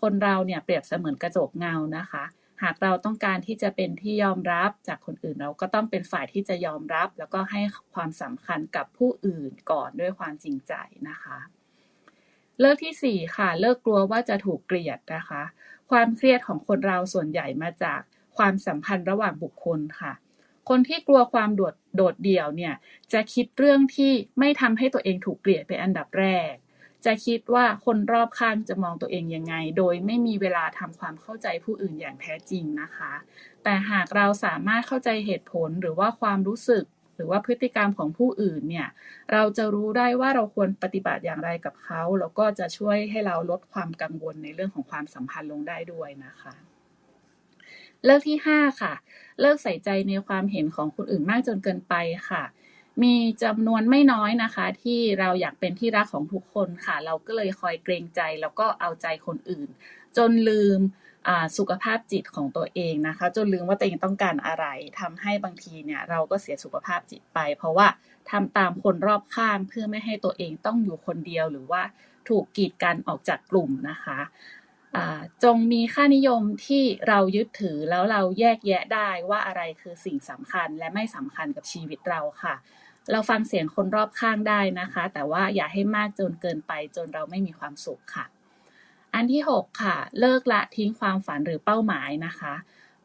[0.01, 2.25] คนเราเนี่ยเปรียบเสมือนกระจกเงานะคะ
[2.62, 7.61] หากเราต้องการที่จะเป็นที่ยอมรับจากคนอื่นเราก็ต้องเป็นฝ่ายที่จะยอมรับ แล้วก็ให้
[7.94, 10.72] ความสำคัญกับผู้อื่นก่อนด้วยความจริงใจ
[11.09, 11.38] นะคะ
[12.61, 15.42] เลิกที่ 4 ค่ะ เลิกกลัวว่าจะถูกเกลียดนะคะ
[15.90, 18.01] ความเครียดของคนเราส่วนใหญ่มาจาก
[18.37, 20.12] ความสัมพันธ์ระหว่างบุคคลค่ะ
[20.68, 22.75] คนที่กลัวความโดดโดดเดี่ยวเนี่ย
[23.12, 26.55] จะคิดเรื่องที่ไม่ทำให้ตัวเองถูกเกลียดเป็นอันดับแรก
[27.07, 33.12] จะคิดว่าคนรอบข้างจะมองตัวเองยังไง โดยไม่มีเวลาทำความเข้าใจผู้อื่นอย่างแท้จริงนะคะ
[33.65, 36.85] แต่หากเราสามารถเข้าใจเหตุผลหรือว่าความรู้สึก
[37.17, 38.88] หรือว่าพฤติกรรมของผู้อื่นเนี่ย
[39.33, 46.55] เราจะรู้ได้ว่าเราควรปฏิบัติอย่างไรกับเขา แล้วก็จะช่วยให้เราลดความกังวลในเรื่องของความสัมพันธ์ลงได้ด้วยนะคะ
[48.05, 48.95] เลิกที่ 5 ค่ะ
[49.41, 51.95] เลิกใส่ใจในความเห็นของคนอื่นมากจนเกินไป
[52.31, 52.43] ค่ะ
[53.02, 59.68] มีจำนวนไม่น้อยนะคะ ที่เราอยากเป็นที่รักของทุกคนค่ะ เราก็เลยคอยเกรงใจแล้วก็เอาใจคนอื่น
[60.16, 60.81] จนลืม
[61.59, 64.66] สุขภาพจิตของตัวเองนะคะ จนลืมว่าตัวเองต้องการอะไร
[65.00, 67.88] ทำให้บางทีเนี่ยเราก็เสียสุขภาพจิตไป เพราะว่า
[68.31, 71.83] ทำตามคนรอบข้างเพื่อไม่ให้ตัวเองต้องอยู่คนเดียวหรือว่า
[72.28, 74.18] ถูกกีดกันออกจากกลุ่มนะคะ
[75.44, 82.55] จงมีค่านิยมที่เรายึดถือแล้วเราแยกแยะได้ว่าอะไรคือสิ่งสำคัญและไม่สำคัญกับชีวิตเราค่ะ
[83.11, 88.27] เราฟังเสียงคนรอบข้างได้นะคะ แต่ว่าอย่าให้มากจนเกินไปจนเราไม่มีความสุขค่ะ
[89.15, 92.55] อันที่ 6 ค่ะ เลิกละทิ้งความฝันหรือเป้าหมายนะคะ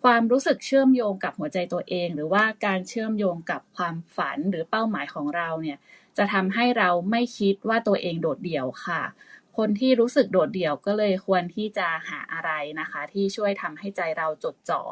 [0.04, 5.78] ความรู้สึกเชื่อมโยงกับหัวใจตัวเอง หรือว่าการเชื่อมโยงกับความฝันหรือเป้าหมายของเราเนี่ย
[6.18, 9.02] จะทำให้เราไม่คิดว่าตัวเองโดดเดี่ยวค่ะ
[9.58, 14.84] คนที่รู้สึกโดดเดี่ยวก็เลยควรที่จะหาอะไรนะคะ ที่ช่วยทำให้ใจเราจดจ่อ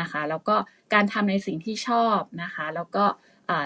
[0.00, 0.56] นะคะ แล้วก็
[0.92, 3.04] การทำในสิ่งที่ชอบนะคะ แล้วก็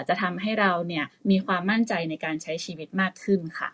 [0.07, 3.69] จะทำให้เราเนี่ยมีความมั่นใจในการใช้ชีวิตมากขึ้นค่ะ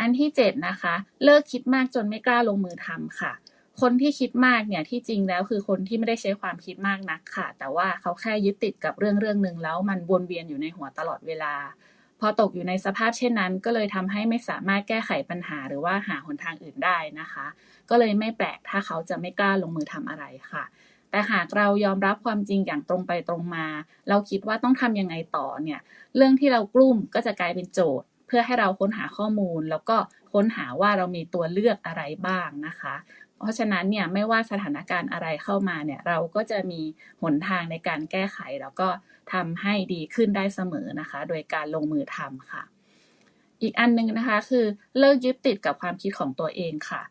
[0.00, 3.32] อันที่ 7 นะคะ เลิกคิดมากจนไม่กล้าลงมือทำค่ะ
[3.80, 11.54] คนที่คิดมากเนี่ยที่จริงแล้วคือคนที่ไม่ได้ใช้ความคิดมากนักค่ะ แต่ว่าเขาแค่ยึดติดกับเรื่องเรื่องหนึ่งแล้วมันวนเวียนอยู่ในหัวตลอดเวลา
[12.20, 17.46] พอตกอยู่ในสภาพเช่นนั้น ก็เลยทำให้ไม่สามารถแก้ไขปัญหาหรือว่าหาหนทางอื่นได้นะคะ
[17.90, 20.64] ก็เลยไม่แปลกถ้าเขาจะไม่กล้าลงมือทำอะไรค่ะ
[21.12, 23.66] แต่หากเรายอมรับความจริงอย่างตรงไปตรงมา
[24.08, 25.80] เราคิดว่าต้องทำยังไงต่อเนี่ย
[26.16, 29.96] เรื่องที่เรากลุ้มก็จะกลายเป็นโจทย์ เพื่อให้เราค้นหาข้อมูล แล้วก็
[30.32, 32.94] ค้นหาว่าเรามีตัวเลือกอะไรบ้างนะคะ
[33.38, 36.80] เพราะฉะนั้นเนี่ยไม่ว่าสถานการณ์อะไรเข้ามาเนี่ยเราก็จะมี
[37.22, 38.88] หนทางในการแก้ไข แล้วก็
[39.32, 42.62] ทำให้ดีขึ้นได้เสมอนะคะ โดยการลงมือทำค่ะ
[43.62, 44.64] อีกอันนึงนะคะคือ
[44.98, 47.02] เลิกยึดติดกับความคิดของตัวเองค่ะ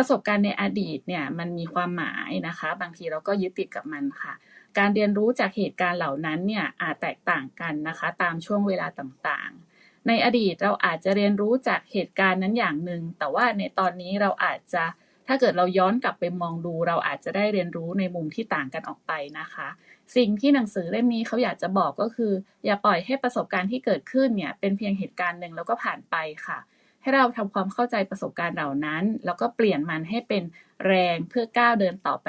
[0.00, 4.34] ประสบการณ์ในอดีตเนี่ยมันมีความหมายนะคะ บางทีเราก็ยึดติดกับมันค่ะ
[4.78, 14.84] การเรียนรู้จากเหตุการณ์เหล่านั้นเนี่ยอาจแตกต่างกันนะคะ ตามช่วงเวลาต่างๆ ในอดีตเราอาจจะเรียนรู้จากเหตุการณ์นั้นอย่างหนึ่งแต่ว่าในตอนนี้เราอาจจะ
[15.26, 19.68] ถ้าเกิดเราย้อนกลับไปมองดู เราอาจจะได้เรียนรู้ในมุมที่ต่างกันออกไปนะคะ
[20.16, 22.32] สิ่งที่หนังสือเล่มนี้เขาอยากจะบอกก็คือ
[22.64, 26.58] อย่าปล่อยให้ประสบการณ์ที่เกิดขึ้นเนี่ยเป็นเพียงเหตุการณ์หนึ่งแล้วก็ผ่านไปค่ะ
[27.02, 30.42] ให้เราทำความเข้าใจประสบการณ์เหล่านั้น แล้วก็เปลี่ยนมันให้เป็น
[30.86, 32.26] แรงเพื่อก้าวเดินต่อไป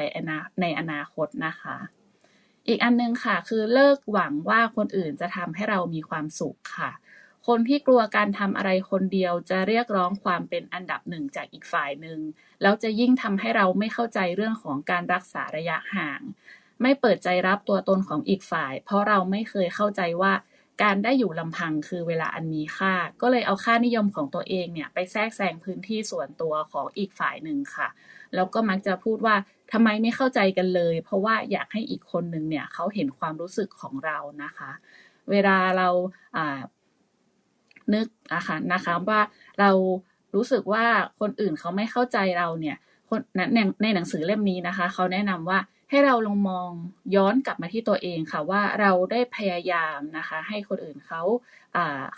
[0.62, 1.78] ในอนาคตนะคะ
[2.68, 6.92] อีกอันนึงค่ะ คือเลิกหวังว่าคนอื่นจะทำให้เรามีความสุขค่ะ
[7.48, 12.20] คนที่กลัวการทำอะไรคนเดียวจะเรียกร้องความเป็นอันดับหนึ่งจากอีกฝ่ายหนึ่ง
[12.62, 16.22] แล้วจะยิ่งทำให้เราไม่เข้าใจเรื่องของการรักษาระยะห่าง
[16.82, 20.34] ไม่เปิดใจรับตัวตนของอีกฝ่าย เพราะเราไม่เคยเข้าใจว่า
[20.82, 27.88] การได้อยู่ลำพังคือเวลาอันมีค่า ก็เลยเอาค่านิยมของตัวเองเนี่ยไปแทรกแซงพื้นที่ส่วนตัวของอีกฝ่ายหนึ่งค่ะ
[28.36, 29.36] แล้วก็มักจะพูดว่า
[29.72, 34.72] ทำไมไม่เข้าใจกันเลย เพราะว่าอยากให้อีกคนหนึ่งเนี่ยเขาเห็นความรู้สึกของเรานะคะ
[35.32, 35.90] เวลาเรา
[36.38, 36.60] อ่า
[37.94, 39.22] นึกอะค่ะนะคะว่า
[39.60, 39.72] เรา
[40.36, 40.86] รู้สึกว่า
[41.20, 42.78] คนอื่นเขาไม่เข้าใจเราเนี่ย
[43.10, 45.60] คนในในหนังสือเล่มนี้นะคะ เขาแนะนำว่า
[45.90, 46.72] ให้เราลองมอง
[47.16, 51.22] ย้อนกลับมาที่ตัวเองค่ะว่าเราได้พยายามนะคะ ให้คนอื่นเขา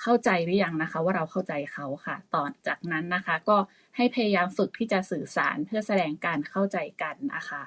[0.01, 3.57] เข้าใจหรือยังนะคะ ว่าเราเข้าใจเขาค่ะ ต่อจากนั้นนะคะ ก็
[3.97, 7.63] ให้พยายามฝึกที่จะสื่อสารเพื่อแสดงการเข้าใจกันนะคะ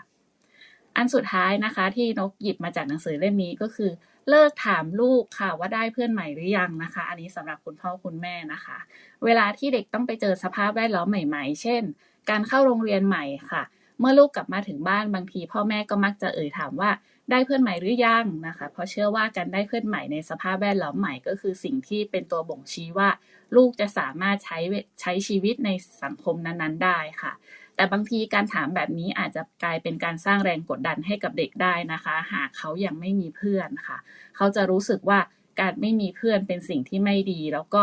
[0.97, 3.91] อันสุดท้ายนะคะที่นกหยิบมาจากหนังสือเล่มนี้ก็คือ
[4.31, 8.79] เลิกถามลูกค่ะว่าได้เพื่อนใหม่หรือยังนะคะ อันนี้สำหรับคุณพ่อคุณแม่นะคะ
[9.25, 11.83] เวลาที่เด็กต้องไปเจอสภาพแวดล้อมใหม่ ๆ เช่น
[12.31, 13.63] การเข้าโรงเรียนใหม่ค่ะ
[14.01, 16.91] เมื่อลูกกลับมาถึงบ้านบางที พ่อแม่ก็มักจะเอ่ยถามว่า
[17.31, 23.09] ได้เพื่อนใหม่หรือยังนะคะ เพราะเชื่อว่าการได้เพื่อนใหม่ในสภาพแวดล้อมใหม่ก็คือสิ่งที่เป็นตัวบ่งชี้ว่า
[23.57, 24.59] ลูกจะสามารถใช้
[25.01, 25.71] ใช้ชีวิตใน
[26.03, 27.33] สังคมนั้นๆ ได้ค่ะ
[27.77, 33.99] แต่บางทีการถามแบบนี้อาจจะกลายเป็นการสร้างแรงกดดันให้กับเด็กได้นะคะ หากเขายังไม่มีเพื่อนค่ะ
[34.37, 35.19] เขาจะรู้สึกว่า
[35.61, 37.83] การไม่มีเพื่อนเป็นสิ่งที่ไม่ดี แล้วก็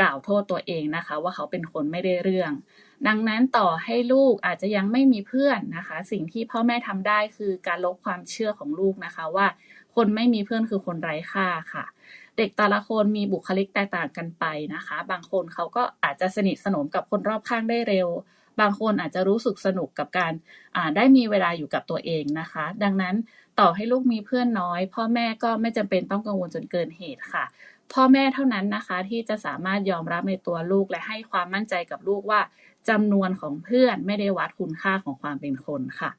[0.00, 2.52] กล่าวโทษตัวเองนะคะ ว่าเขาเป็นคนไม่ได้เรื่อง
[3.06, 9.46] ดังนั้นต่อให้ลูกอาจจะยังไม่มีเพื่อนนะคะ สิ่งที่พ่อแม่ทำได้คือการลบความเชื่อของลูกนะคะว่า
[9.94, 11.84] คนไม่มีเพื่อนคือคนไร้ค่าค่ะ
[12.36, 18.08] เด็กแต่ละคนมีบุคลิกแตกต่างกันไปนะคะ บางคนเขาก็อาจจะสนิทสนมกับคนรอบข้างได้เร็ว
[18.60, 20.32] บางคนอาจจะรู้สึกสนุกกับการ
[20.96, 23.14] ได้มีเวลาอยู่กับตัวเองนะคะ ดังนั้น
[23.60, 27.44] ต่อให้ลูกมีเพื่อนน้อย พ่อแม่ก็ไม่จำเป็นต้องกังวลจนเกินเหตุค่ะ
[27.92, 32.40] พ่อแม่เท่านั้นนะคะที่จะสามารถยอมรับในตัวลูกและให้ความมั่นใจกับลูกว่า
[32.90, 36.10] จำนวนของเพื่อนไม่ได้วัดคุณค่าของความเป็นคนค่ะ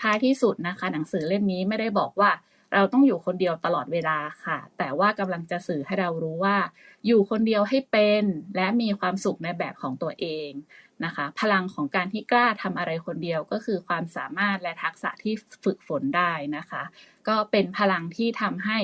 [0.00, 2.30] ท้ายที่สุดนะคะ หนังสือเล่มนี้ไม่ได้บอกว่า
[2.74, 6.56] เราต้องอยู่คนเดียวตลอดเวลาค่ะ แต่ว่ากำลังจะสื่อให้เรารู้ว่า
[7.06, 8.24] อยู่คนเดียวให้เป็น
[8.56, 10.50] และมีความสุขในแบบของตัวเอง
[11.04, 16.82] นะคะ พลังของการที่กล้าทำอะไรคนเดียวก็คือความสามารถและทักษะที่ฝึกฝนได้นะคะ
[17.28, 18.78] ก็เป็นพลังที่ทำให้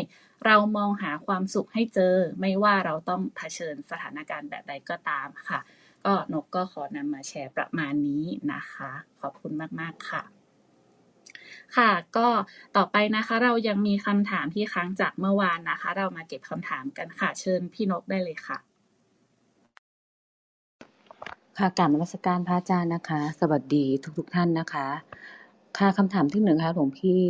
[0.47, 5.61] เรามองหาความสุขให้เจอ ไม่ว่าเราต้องเผชิญสถานการณ์แบบใดก็ตามค่ะ
[6.07, 8.91] ก็นกก็ขอนำมาแชร์ประมาณนี้นะคะ
[9.21, 10.23] ขอบคุณมากๆค่ะ
[11.77, 12.29] ค่ะก็
[12.77, 18.59] ต่อไปนะคะเรายังมีคำถามที่ค้างจากเมื่อวานนะคะ เรามาเก็บคำถามกันค่ะ เชิญพี่นกได้เลยค่ะ
[21.59, 23.85] ค่ะกราบนมัสการพระอาจารย์นะคะ สวัสดี
[24.19, 24.87] ทุกๆทท่านนะคะ
[25.79, 27.23] ค่ะคำถามที่หนึ่งค่ะหลวงพี่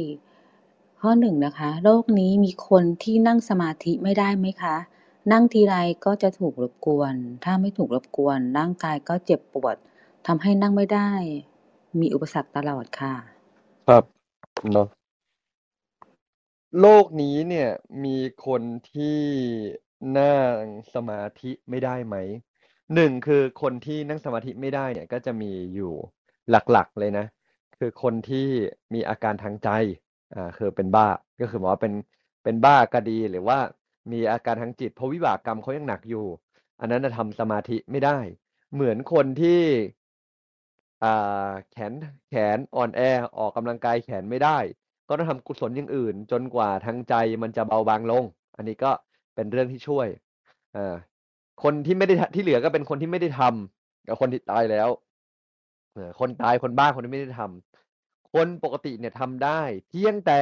[1.00, 4.76] ข้อหนึ่งนะคะ โรคนี้มีคนที่นั่งสมาธิไม่ได้ไหมคะ
[5.30, 7.14] นั่งทีไรก็จะถูกรบกวน
[7.44, 9.76] ถ้าไม่ถูกรบกวน ร่างกายก็เจ็บปวด
[10.26, 11.10] ทำให้นั่งไม่ได้
[12.00, 13.14] มีอุปสรรคตลอดค่ะ
[13.88, 14.04] ครับ
[14.72, 14.88] เนาะ
[16.80, 17.70] โลกนี้เนี่ย
[18.04, 18.62] มีคน
[18.92, 19.20] ที่
[20.18, 20.56] นั่ง
[20.94, 22.16] สมาธิไม่ได้ไหม
[22.94, 25.92] หนึ่งคือคนที่นั่งสมาธิไม่ได้เนี่ยก็จะมีอยู่
[26.50, 27.26] หลักๆเลยนะ
[27.78, 28.48] คือคนที่
[28.94, 29.70] มีอาการทางใจ
[30.34, 31.08] อ่าคือเป็นบ้า
[31.40, 31.94] ก็คือหมอว่าเป็น
[32.44, 33.58] เป็นบ้าก็ดีหรือว่า
[34.10, 36.26] มีอาการทางจิตเพราะวิบากกรรมเขายังหนักอยู่
[36.80, 38.18] อันนั้นจะทำสมาธิไม่ได้
[38.74, 39.60] เหมือนคนที่
[41.72, 41.92] แขน
[42.28, 43.00] แขนอ่อนแอ
[43.38, 44.58] ออกกำลังกายแขนไม่ได้
[45.08, 48.24] ก็ต้องทำกุศลอย่างอื่น จนกว่าทางใจมันจะเบาบางลง
[48.56, 48.90] อันนี้ก็
[49.34, 50.08] เป็นเรื่องที่ช่วย
[50.76, 50.78] อ
[51.62, 54.88] คนที่ไม่ได้ที่เหลือก็เป็นคนที่ไม่ได้ทำกับคนที่ตายแล้ว
[56.20, 60.40] คนตายคนบ้าคนที่ไม่ได้ทำคนปกติเนี่ยทำได้ เพียงแต่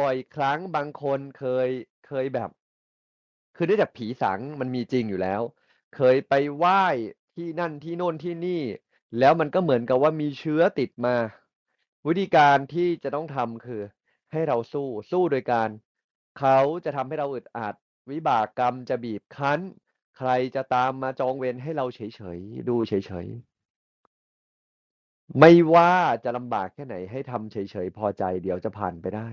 [0.00, 1.68] บ่อยครั้งบางคนเคย
[2.06, 2.50] เคยแบบ
[3.60, 5.40] คือเนื่องจากผีสังมันมีจริงอยู่แล้ว
[5.96, 6.84] เคยไปไหว้
[7.34, 8.62] ที่นั่นที่โน่นที่นี่
[9.18, 11.16] แล้วมันก็เหมือนกับว่ามีเชื้อติดมา
[12.06, 13.82] วิธีการที่จะต้องทำคือ
[14.32, 15.68] ให้เราสู้สู้โดยการ
[16.38, 17.74] เขาจะทำให้เราอึดอัด
[18.10, 19.60] วิบากกรรมจะบีบคั้น
[20.16, 22.00] ใครจะตามมาจองเวรให้เราเฉ
[22.36, 22.92] ยๆดูเฉ
[23.24, 25.92] ยๆไม่ว่า
[26.24, 27.56] จะลำบากแค่ไหนให้ทำเฉ
[27.86, 29.28] ยๆพอใจเดี๋ยวจะผ่านไปได้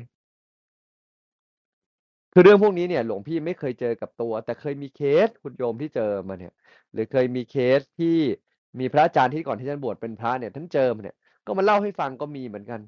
[2.38, 6.54] คือเรื่องพวกนี้เนี่ยหลวงพี่ไม่เคยเจอกับตัว แต่เคยมีเคสคุณโยมที่เจอมาเนี่ย
[6.94, 8.18] หรือเคยมีเคสที่
[8.80, 11.16] มีพระอาจารย์ที่ก่อนที่ท่านบวชเป็นพระเนี่ยท่านเจอมาเนี่ย
[11.46, 12.80] ก็มาเล่าให้ฟังก็มีเหมือนกัน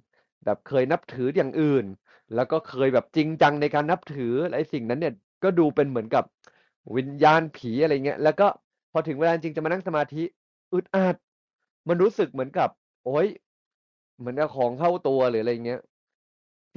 [0.46, 1.86] แบบเคยนับถืออย่างอื่น
[2.36, 6.24] แล้วก็เคยแบบจริงจังในการนับถือไอ้สิ่งนั้นเนี่ยก็ดูเป็นเหมือนกับ
[6.98, 8.48] วิญญาณผีอะไรเงี้ยแล้วก็
[8.92, 10.24] พอถึงเวลาจริงจะมานั่งสมาธิ
[10.74, 11.16] อึดอัด
[11.88, 12.70] มันรู้สึกเหมือนกับ
[13.06, 13.28] โอ้ย
[14.20, 15.82] เหมือนกับของเข้าตัวหรืออะไรเงี้ย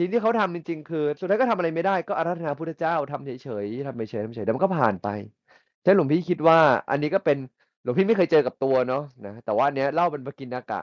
[0.03, 3.31] สิ่งที่เขาทำจริง ๆ คือ สุดท้ายก็ทำอะไรไม่ได้ก็อาราธนาพุทธเจ้าทำเฉ
[3.65, 5.09] ยๆทำเฉยๆทำเฉยๆแล้วมันก็ผ่านไป
[5.83, 6.59] ฉะนั้นหลวงพี่คิดว่า
[6.91, 7.39] อันนี้ก็เป็น
[7.83, 10.81] หลวงพี่ไม่เคยเจอกับตัวเนาะนะแต่ว่านเนี้ยเล่าเป็นปกินากะ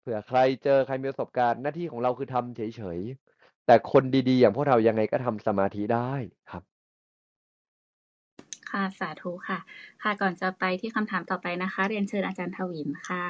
[0.00, 6.12] เผื่อใครเจอใครมีประสบการณ์หน้าที่ของเราคือทำเฉยๆแต่คนดีๆ อย่างพวกเรายังไงก็ทำสมาธิได้
[6.50, 6.62] ครับ
[8.70, 9.58] ค่ะสาธุค่ะ
[10.02, 13.26] ค่ะก่อนจะไปที่คำถามต่อไปนะคะ เรียนเชิญอาจารย์ทวินค่ะ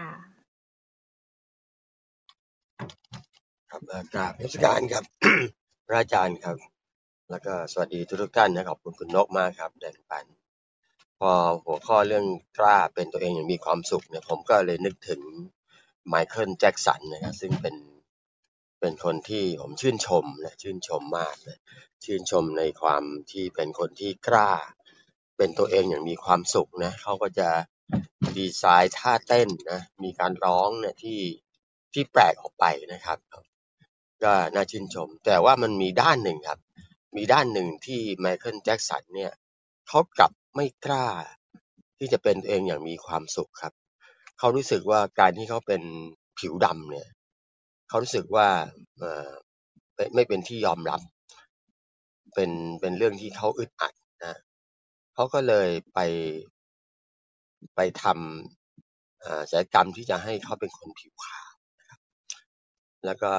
[3.70, 5.04] ครับอ่อกราบนมัสการครับ
[5.86, 6.56] พระอาจารย์ครับ
[7.30, 10.24] แล้วก็สวัสดีทุกทุกท่านนะขอบคุณคุณนกมากครับแบ่งปัน
[11.18, 11.32] พอ
[11.64, 12.26] หัวข้อเรื่อง
[12.58, 15.20] กล้าเป็นตัวเองอย่างมีความสุขเนี่ยผมก็เลยนึกถึง
[16.08, 17.76] ไมเคิลแจ็กสันนะครับซึ่งเป็น
[18.80, 21.58] เป็นคนที่ผมชื่นชมนะชื่นชมมากเลย
[22.04, 24.50] ชื่นชมในความที่เป็นคนที่กล้า
[25.36, 27.48] เป็นตัวเองอย่างมีความสุขนะเขาก็จะ
[28.36, 31.20] ดีไซน์ท่าเต้นนะมีการร้องเนี่ยที่
[31.92, 33.18] ที่แปลกออกไปนะครับ
[34.24, 36.60] ก็น่าชื่นชม แต่ว่ามันมีด้านหนึ่งครับ
[37.16, 39.32] มีด้านหนึ่งที่ไมเคิลแจ็กสันเนี่ย
[39.88, 41.06] เขากลับไม่กล้า
[41.98, 43.72] ที่จะเป็นตัวเองอย่างมีความสุขครับ
[44.38, 45.82] เขารู้สึกว่าการที่เขาเป็น
[46.38, 47.08] ผิวดำเนี่ย
[47.88, 48.48] เขารู้สึกว่า
[50.14, 51.00] ไม่เป็นที่ยอมรับ
[52.34, 52.50] เป็น
[52.80, 53.94] เป็นเรื่องที่เขาอึดอัด
[54.24, 54.36] นะ
[55.14, 55.98] เขาก็เลยไป
[57.76, 61.52] ไปทำศัลยกรรมที่จะให้เขาเป็นคนผิวขาว
[63.04, 63.32] แล้วก็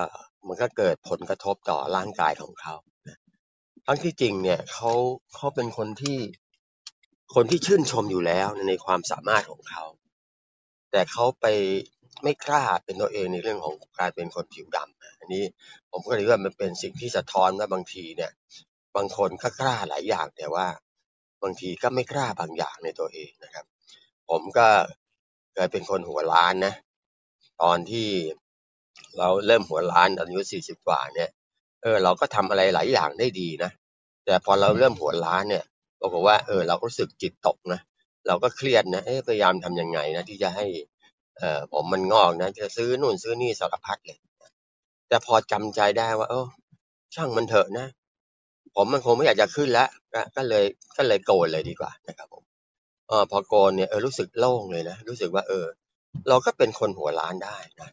[0.47, 2.75] มันก็เกิดผลกระทบต่อร่างกายของเขา
[3.85, 4.91] ทั้งที่จริงเนี่ยเขา
[5.35, 6.17] เขาเป็นคนที่
[7.35, 9.83] คนที่ชื่นชมอยู่แล้วในความสามารถของเขา
[10.91, 11.45] แต่เขาไป
[12.23, 15.43] ไม่กล้าเป็นตัวเองในเรื่องของการเป็นคนผิวดำอันนี้
[15.91, 18.31] ผมก็เลยว่ามันเป็นสิ่งที่สะท้อนว่าบางทีเนี่ย
[18.95, 20.67] บางคนก็กล้าหลายอย่างแต่ว่า
[21.43, 23.65] บางทีก็ไม่กล้าบางอย่างในตัวเองนะครับ
[24.29, 24.67] ผมก็
[25.53, 26.73] เคยเป็นคนหัวล้านนะ
[27.61, 28.07] ตอนที่
[29.17, 31.29] เราเริ่มหัวล้านตอนอายุสี่สิบกว่าเนี่ย
[31.83, 33.71] เออเราก็ทำอะไรหลายอย่างได้ดีนะ
[34.25, 35.63] แต่พอเราเริ่มหัวล้านเนี่ย
[35.99, 37.79] ปรากฏว่าเออเราก็รู้สึกจิตตกนะ
[38.27, 40.65] เราก็เครียดนะพยายามทำยังไงนะที่จะให้
[41.37, 44.19] เออผมมันงอกนะจะซื้อนู่นซื้อนี่สารพัดเลย
[45.07, 46.45] แต่พอจำใจได้ว่า เออ
[47.15, 47.87] ช่างมันเถอะนะ
[48.75, 50.65] ผมมันคงไม่อยากจะขึ้นแล้วก็ก็เลย
[50.97, 52.43] ก็เลยโกนเลยดีกว่านะครับผม
[53.09, 55.65] เออพอโกนเนี่ยเออรู้สึกโล่งเลยนะรู้สึกว่า เออ
[56.29, 57.89] เราก็เป็นคนหัวล้านได้นะ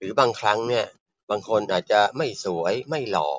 [0.00, 0.86] หรือบางครั้งเนี่ย
[1.30, 3.30] บางคนอาจจะไม่สวยไม่หล่อ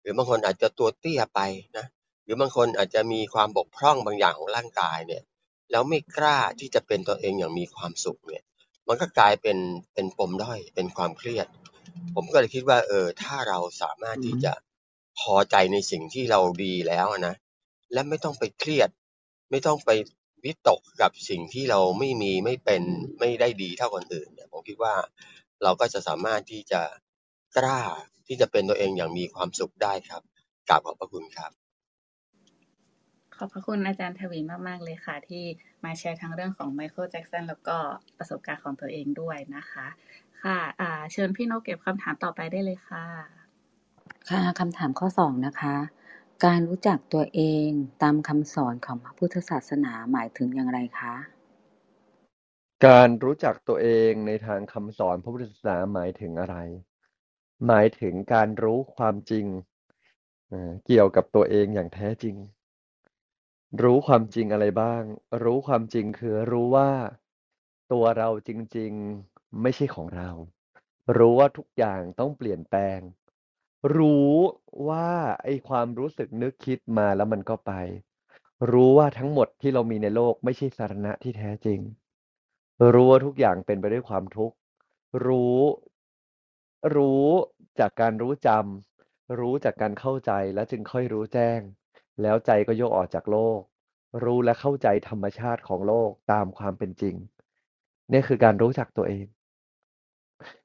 [0.00, 1.40] หรือบางคนอาจจะตัวเตี้ยไป
[1.76, 1.86] นะ
[2.24, 5.22] หรือบางคนอาจจะมีความบกพร่องบางอย่างของร่างกายเนี่ย
[5.70, 8.42] แล้วไม่กล้าที่จะเป็นตัวเองอย่างมีความสุขเนี่ย
[8.88, 9.58] มันก็กลายเป็น
[9.94, 11.46] เป็นปมด้อย เป็นความเครียด
[12.14, 14.52] ผมก็เลยคิดว่า เออ ถ้าเราสามารถที่จะ
[15.18, 17.34] พอใจในสิ่งที่เราดีแล้วอะนะ
[17.92, 18.88] และไม่ต้องไปเครียด
[19.50, 19.90] ไม่ต้องไป
[20.44, 22.82] วิตกกับสิ่งที่เราไม่มีไม่เป็น
[23.20, 24.94] ไม่ได้ดีเท่าคนอื่นเนี่ยผมคิดว่า
[25.62, 26.82] เราก็จะสามารถที่จะ
[27.56, 27.80] กล้า
[28.26, 30.22] ที่จะเป็นตัวเองอย่างมีความสุขได้ครับ
[30.68, 31.52] กราบขอบพระคุณครับ
[33.36, 34.38] ขอบพระคุณอาจารย์ทวี
[34.68, 35.44] มาก ๆ เลยค่ะ ที่
[35.84, 37.76] มาแชร์ทั้งเรื่องของไมเคิลแจ็กสันแล้วก็
[38.18, 39.86] ประสบการณ์ของตัวเองด้วยนะคะ
[40.42, 43.04] ค่ะอ่าเชิญพี่นกเก็บคำถามต่อไปได้เลยค่ะ
[44.28, 45.76] ค่ะคำถามข้อสองนะคะ
[46.44, 47.68] การรู้จักตัวเอง
[48.02, 51.14] ตามคำสอนของพระพุทธศาสนาหมายถึงอย่างไรคะ
[52.86, 56.56] การรู้จักตัวเองในทางคำสอนพระพุทธศาสนาหมายถึงอะไร
[57.66, 59.46] หมายถึงการรู้ความจริง
[60.86, 62.36] เกี่ยวกับตัวเองอย่างแท้จริง
[63.82, 65.02] รู้ความจริงอะไรบ้าง
[65.44, 66.90] รู้ความจริงคือรู้ว่า
[67.92, 68.92] ตัวเราจริง
[69.26, 70.30] ๆไม่ใช่ของเรา
[71.16, 73.00] รู้ว่าทุกอย่างต้องเปลี่ยนแปลง
[73.96, 74.34] รู้
[74.88, 75.10] ว่า
[75.42, 77.72] ไอ้ความรู้สึกนึกคิดมาแล้วมันก็ไป
[78.72, 81.80] รู้ว่าทั้งหมดที่เรามีในโลกไม่ใช่สาระที่แท้จริง
[82.92, 84.56] รู้ว่าทุกอย่างเป็นไปด้วยความทุกข์
[85.26, 85.58] รู้
[86.96, 87.26] รู้
[87.80, 91.60] จากการรู้จำ รู้จากการเข้าใจแล้วจึงค่อยรู้แจ้ง
[92.22, 93.60] แล้วใจก็โยกออกจากโลก
[94.24, 97.14] รู้และเข้าใจธรรมชาติของโลกตามความเป็นจริง
[98.12, 99.26] นี่คือการรู้จักตัวเอง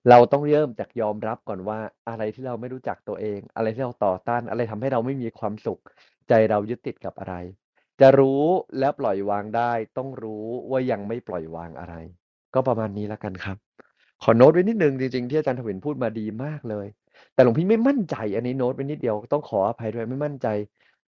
[0.10, 5.80] เราต้องเริ่มจากยอมรับก่อนว่า อะไรที่เราไม่รู้จักตัวเอง อะไรที่เราต่อต้าน อะไรทำให้เราไม่มีความสุข
[6.30, 7.36] ใจเรายึดติดกับอะไร
[8.02, 8.44] จะรู้
[8.80, 11.96] และปล่อยวางได้ ต้องรู้ว่ายังไม่ปล่อยวางอะไร
[12.54, 13.58] ก็ประมาณนี้แล้วกันครับ
[14.24, 16.88] ขอโน้ตไว้นิดนึงจริงๆที่อาจารย์ถวินพูดมาดีมากเลย
[17.34, 20.48] แต่หลวงพี่ไม่มั่นใจ อันนี้โน้ตไว้นิดเดียวต้องขออภัยด้วยไม่มั่นใจ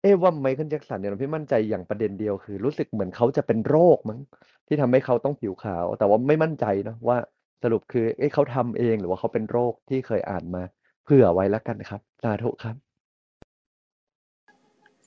[0.01, 4.19] เอ๊ว่าไมเคิลแจ็คสันเนี่ยหลวงพี่มั่นใจอย่างประเด็นเดียวคือ รู้สึกเหมือนเขาจะเป็นโรคมั้ง
[4.67, 7.17] ที่ทำให้เขาต้องผิวขาว แต่ว่าไม่มั่นใจนะว่า
[7.63, 10.63] สรุปคือเอ๊ะเขาทำเองหรือว่าเขาเป็นโรคที่เคยอ่านมา
[11.03, 12.88] เผื่อไว้แล้วกันครับสาธุครับ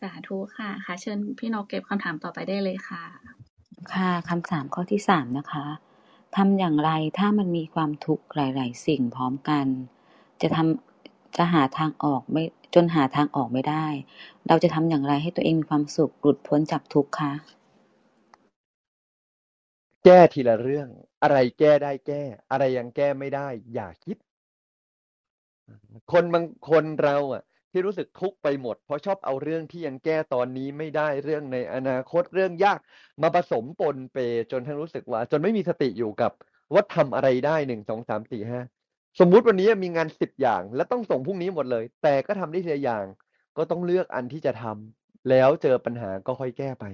[0.02, 3.02] สาธุค่ะค่ะ เชิญพี่นกเก็บคำถามต่อไปได้เลยค่ะ
[3.94, 5.66] ค่ะคำถามข้อที่สามนะคะ
[6.36, 9.66] ทำอย่างไรถ้ามันมีความทุกข์หลาย ๆ สิ่งพร้อมกัน
[10.42, 12.44] จะทำจะหาทางออกไม่
[12.74, 13.86] จนหาทางออกไม่ได้
[14.48, 17.32] เราจะทำอย่างไรให้ตัวเองมีความสุขหลุดพ้นจากทุกข์คะ
[20.04, 20.88] แก้ทีละเรื่อง
[21.22, 24.16] อะไรแก้ได้แก้ อะไรยังแก้ไม่ได้ อย่าคิด
[26.12, 27.42] คนบางคนเราอะ
[27.72, 32.78] ที่รู้สึกทุกข์ไปหมด เพราะชอบเอาเรื่องที่ยังแก้ตอนนี้ไม่ได้เรื่องในอนาคตเรื่องยาก
[33.22, 34.18] มาผสมปนเป
[34.52, 36.32] จนทั้งรู้สึกว่า จนไม่มีสติอยู่กับ
[36.72, 38.60] ว่าทำอะไรได้หนึ่งสองสามสี่ห้า
[39.20, 43.04] สมมุติวันนี้มีงานสิบอย่าง และต้องส่งพรุ่งนี้หมดเลย แต่ก็ทำได้ทีละอย่าง
[43.56, 46.84] ก็ต้องเลือกอันที่จะทำแล้วเจอปัญหาก็ค่อยแก้ไป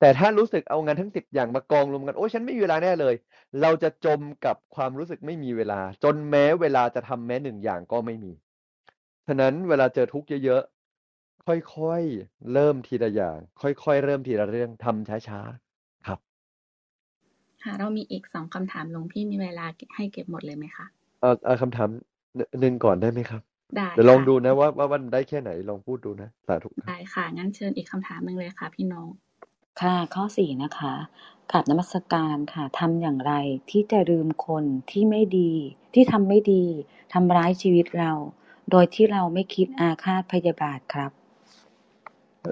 [0.00, 3.14] แต่ถ้ารู้สึกเอางานทั้งสิบอย่างมากองรวมกันโอ้ฉันไม่มีเวลาแน่เลย
[3.60, 8.32] เราจะจมกับความรู้สึกไม่มีเวลา จนแม้เวลาจะทำแม้หนึ่งอย่างก็ไม่มี
[9.28, 16.18] ฉะนั้นเวลาเจอทุกข์เยอะๆ ค่อยๆ เริ่มทีละอย่าง ค่อยๆ เริ่มทีละเรื่องทำช้าๆ ครับ
[17.62, 19.66] ค่ะ เรามีอีกสองคำถามหลวงพี่มีเวลา
[19.96, 20.86] ให้เก็บหมดเลยไหมคะ
[21.20, 21.88] เออเอาคำถาม
[22.60, 23.42] หนึ่งก่อนได้ไหมครับ
[23.76, 29.08] ได้เดี๋ยวลองดูนะว่าว่ามันได้แค่ไหนลองพูดดูนะสาธุได้ค่ะ งั้นเชิญอีกคำถามหนึ่งเลยค่ะ พี่น้อง
[29.80, 30.94] ค่ะ ข้อสี่นะคะ
[31.50, 33.32] กราบนมัสการค่ะทำอย่างไร
[33.70, 35.52] ที่จะลืมคนที่ไม่ดี
[35.94, 36.64] ที่ทำไม่ดี
[37.12, 38.12] ทำร้ายชีวิตเรา
[38.70, 41.10] โดยที่เราไม่คิดอาฆาตพยาบาทครับ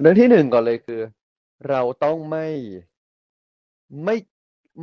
[0.01, 1.01] เรื่องที่หนึ่งก่อนเลยคือ
[1.69, 2.47] เราต้องไม่
[4.05, 4.17] ไม่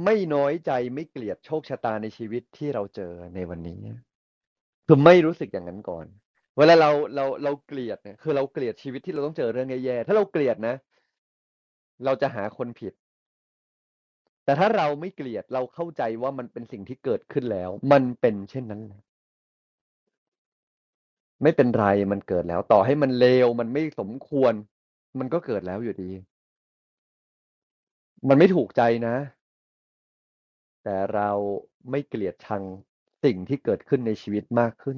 [0.05, 3.79] ไม่น้อยใจไม่เกลียดโชคชะตาในชีวิตที่เราเจอในวันนี้
[4.87, 6.05] คือไม่รู้สึกอย่างนั้นก่อน
[6.57, 10.75] เวลาเราเราเราเกลียดเนี่ยคือเราเกลียดชีวิตที่เราต้องเจอเรื่องแย่ๆถ้าเราเกลียดนะ
[12.05, 12.93] เราจะหาคนผิด
[14.45, 18.81] แต่ถ้าเราไม่เกลียดเราเข้าใจว่ามันเป็นสิ่งที่เกิดขึ้นแล้ว มันเป็นเช่นนั้น
[21.43, 24.53] ไม่เป็นไรมันเกิดแล้ว ต่อให้มันเลวมันไม่สมควร
[25.19, 26.11] มันก็เกิดแล้วอยู่ดี
[28.27, 29.15] มันไม่ถูกใจนะ
[30.83, 31.29] แต่เรา
[31.91, 32.63] ไม่เกลียดชัง
[33.23, 34.97] สิ่งที่เกิดขึ้นในชีวิตมากขึ้น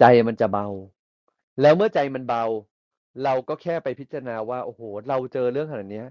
[0.00, 0.66] ใจมันจะเบา
[1.60, 2.44] แล้วเมื่อใจมันเบา
[3.24, 6.04] เราก็แค่ไปพิจารณาว่าโอ้โห เราเจอเรื่องขนาดนี้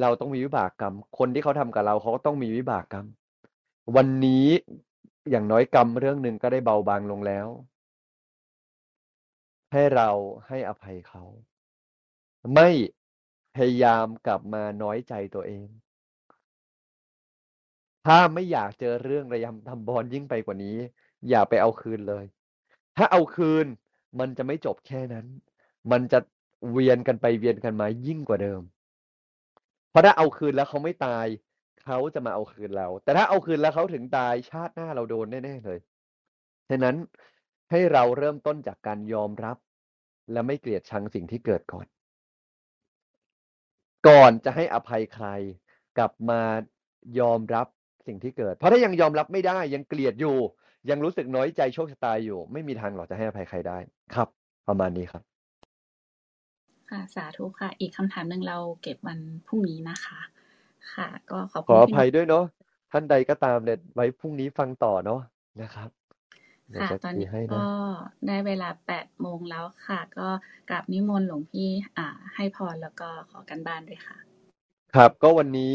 [0.00, 3.06] เราต้องมีวิบากกรรม คนที่เขาทำกับเราเขาก็ต้องมีวิบากกรรม
[3.96, 4.46] วันนี้
[5.30, 7.46] อย่างน้อยกรรมเรื่องหนึ่งก็ได้เบาบางลงแล้ว
[9.72, 10.10] ให้เรา
[10.48, 11.24] ให้อภัยเขา
[12.54, 12.68] ไม่
[13.56, 15.68] พยายามกลับมาน้อยใจตัวเอง
[18.06, 20.76] ถ้าไม่อยากเจอเรื่องระยำทำบอลยิ่งไปกว่านี้
[21.28, 22.24] อย่าไปเอาคืนเลย
[22.96, 23.66] ถ้าเอาคืน
[24.18, 25.26] มันจะไม่จบแค่นั้น
[25.92, 26.18] มันจะ
[26.70, 28.62] เวียนกันไปเวียนกันมายิ่งกว่าเดิม
[29.90, 31.26] เพราะถ้าเอาคืนแล้วเขาไม่ตาย
[31.84, 35.78] เขาจะมาเอาคืนเรา แต่ถ้าเอาคืนแล้วเขาถึงตายชาติหน้าเราโดนแน่ๆเลย
[36.70, 36.96] ฉะนั้น
[37.70, 39.56] ให้เราเริ่มต้นจากการยอมรับ
[40.32, 41.86] และไม่เกลียดชังสิ่งที่เกิดก่อน
[44.08, 45.26] ก่อนจะให้อภัยใคร
[45.98, 46.40] กลับมา
[47.20, 47.66] ยอมรับ
[48.06, 50.36] สิ่งที่เกิด เพราะถ้ายังยอมรับไม่ได้ยังเกลียดอยู่
[50.90, 53.78] ยังรู้สึกน้อยใจโชคชะตาอยู่ ไม่มีทางหรอกจะให้อภัยใครได้
[54.14, 54.28] ครับ
[54.68, 55.22] ประมาณนี้ครับ
[56.90, 60.20] ค่ะสาธุค่ะ อีกคำถามหนึ่งเราเก็บวันพรุ่งนี้นะคะ
[60.94, 62.44] ค่ะ ก็ขอบขออภัยด้วยเนาะ
[62.92, 65.20] ท่านใดก็ตามเนี่ยไว้พรุ่งนี้ฟังต่อเนาะ
[65.62, 65.97] นะครับเดี๋ยว
[66.76, 67.66] ค่ะจะตอนตีนี้ให้นะก็
[68.26, 70.28] ได้เวลาแปดโมงแล้วค่ะ ก็
[70.70, 74.16] กราบนิมนต์หลวงพี่อ่า ให้พรแล้วก็ขอกันบ้านด้วยค่ะ
[74.94, 75.74] ครับก็วันนี้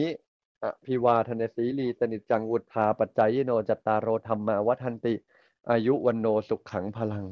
[0.64, 5.16] อภิวาทนสีลีสนิจจังวุธาปัจจายโนจัตตารโรธรรมาวัฒนติ
[5.72, 7.26] อายุวันโนสุขขังพลัง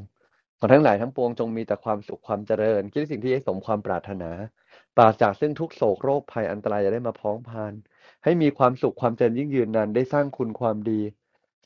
[0.59, 4.31] ขอทั้งหลายทั้งปวงจงมีแต่ความสุขความเจริญ คิดสิ่งที่ให้สมความปรารถนา
[4.95, 7.73] ปราศจากซึ่งทุกโศกโรคภัยอันตรายอย่าได้มาพ้องพาน
[8.23, 11.01] ให้มีความสุขความเจริญยิ่งยืนนานได้สร้างคุณความดี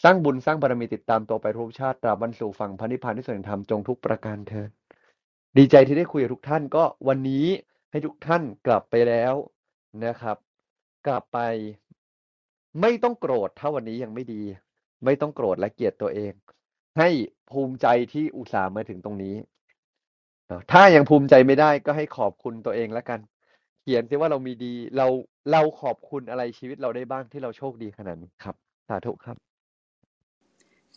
[0.03, 4.69] สร้างบุญสร้างบารมีติดตามตัวไปทุกชาติตราบวันสู่ฝั่งพระนิพพานที่สุดแห่งธรรมจงทุกประการเถิด
[5.57, 7.45] ดีใจที่ได้คุยกับทุกท่านก็วันนี้
[7.91, 9.33] ให้ทุกท่านกลับไปแล้ว
[10.05, 10.37] นะครับ
[11.07, 11.39] กลับไป
[12.81, 14.41] ไม่ต้องโกรธถ้าวันนี้ยังไม่ดี
[15.05, 16.33] ไม่ต้องโกรธและเกลียดตัวเอง
[16.99, 17.09] ให้
[17.51, 19.35] ภูมิใจที่อุตส่าห์มาถึงตรงนี้
[20.71, 23.19] ถ้ายังภูมิใจไม่ได้ก็ให้ขอบคุณตัวเองแล้วกัน
[23.81, 25.07] เขียนซิว่าเรามีดี เรา
[25.51, 28.55] เราขอบคุณอะไรชีวิตเราได้บ้างที่เราโชคดีขนาดนี้ครับ
[28.87, 29.54] สาธุครับ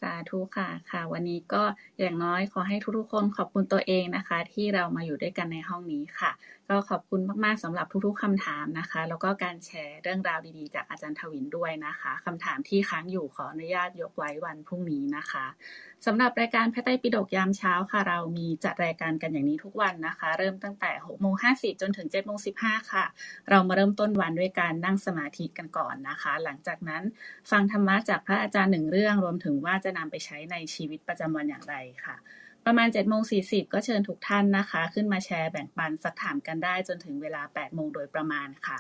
[0.00, 1.62] สาธุค่ะค่ะ วันนี้ก็
[2.00, 6.30] อย่างน้อยขอให้ทุกๆคนขอบคุณตัวเองนะคะ ที่เรามาอยู่ด้วยกันในห้องนี้ค่ะ
[6.68, 15.46] ก็ขอบคุณมากๆสำหรับทุกๆคำถามนะคะ แล้วก็การแชร์เรื่องราวดีๆ จากอาจารย์ทวินด้วยนะคะคำถามที่ค้างอยู่ขออนุญาตยกไว้วันพรุ่งนี้นะคะ
[16.06, 23.04] สำหรับรายการพระไตรปิฎกยามเช้าค่ะ เรามีจัดรายการกันอย่างนี้ทุกวันนะคะ เริ่มตั้งแต่6โมง50 จนถึง7โมง15 ค่ะ
[23.50, 27.02] เรามาเริ่มต้นวันด้วยการนั่งสมาธิกันก่อนนะคะ หลังจากนั้น
[27.50, 32.16] ฟังธรรมะจากพระอาจารย์หนึ่งเรื่อง รวมถึงว่าจะนำไปใช้ในชีวิตประจำวันอย่างไรค่ะ
[32.66, 38.78] ประมาณ7โมง40ก็เชิญทุกท่านนะคะ ขึ้นมาแชร์แบ่งปันสักถามกันได้จนถึงเวลา8โมงโดยประมาณค่ะ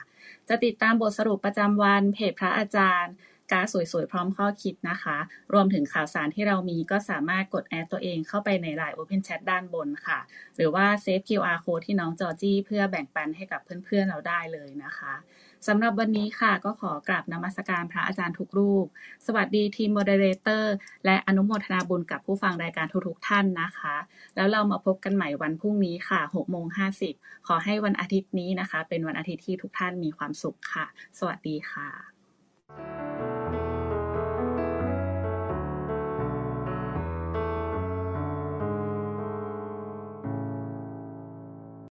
[0.48, 3.12] จะติดตามบทสรุปประจำวันเพจพระอาจารย์
[3.52, 5.16] การ์ดสวยๆ พร้อมข้อคิดนะคะ
[5.52, 10.18] รวมถึงข่าวสารที่เรามีก็สามารถกด add ตัวเองเข้าไปใน Line Open Chat ด้านบนค่ะ
[10.56, 15.14] หรือว่าเซฟ QR code ที่หน้าจอนี้เพื่อแบ่งปันให้กับเพื่อนๆเราได้เลยนะคะ
[15.66, 18.86] สำหรับวันนี้ค่ะก็ขอกราบนมัสการพระอาจารย์ทุกรูป
[19.26, 20.74] สวัสดีทีม moderator
[21.04, 23.96] และอนุโมทนาบุญกับผู้ฟังรายการทุกๆท่านนะคะ
[24.36, 26.66] แล้วเรามาพบกันใหม่วันพรุ่งนี้ค่ะ6โมง
[27.06, 30.86] 50 ขอให้วันอาทิตย์นี้นะคะ เป็นวันอาทิตย์ที่ทุกท่านมีความสุขค่ะ
[31.18, 32.17] สวัสดีค่ะ
[32.78, 33.67] thank you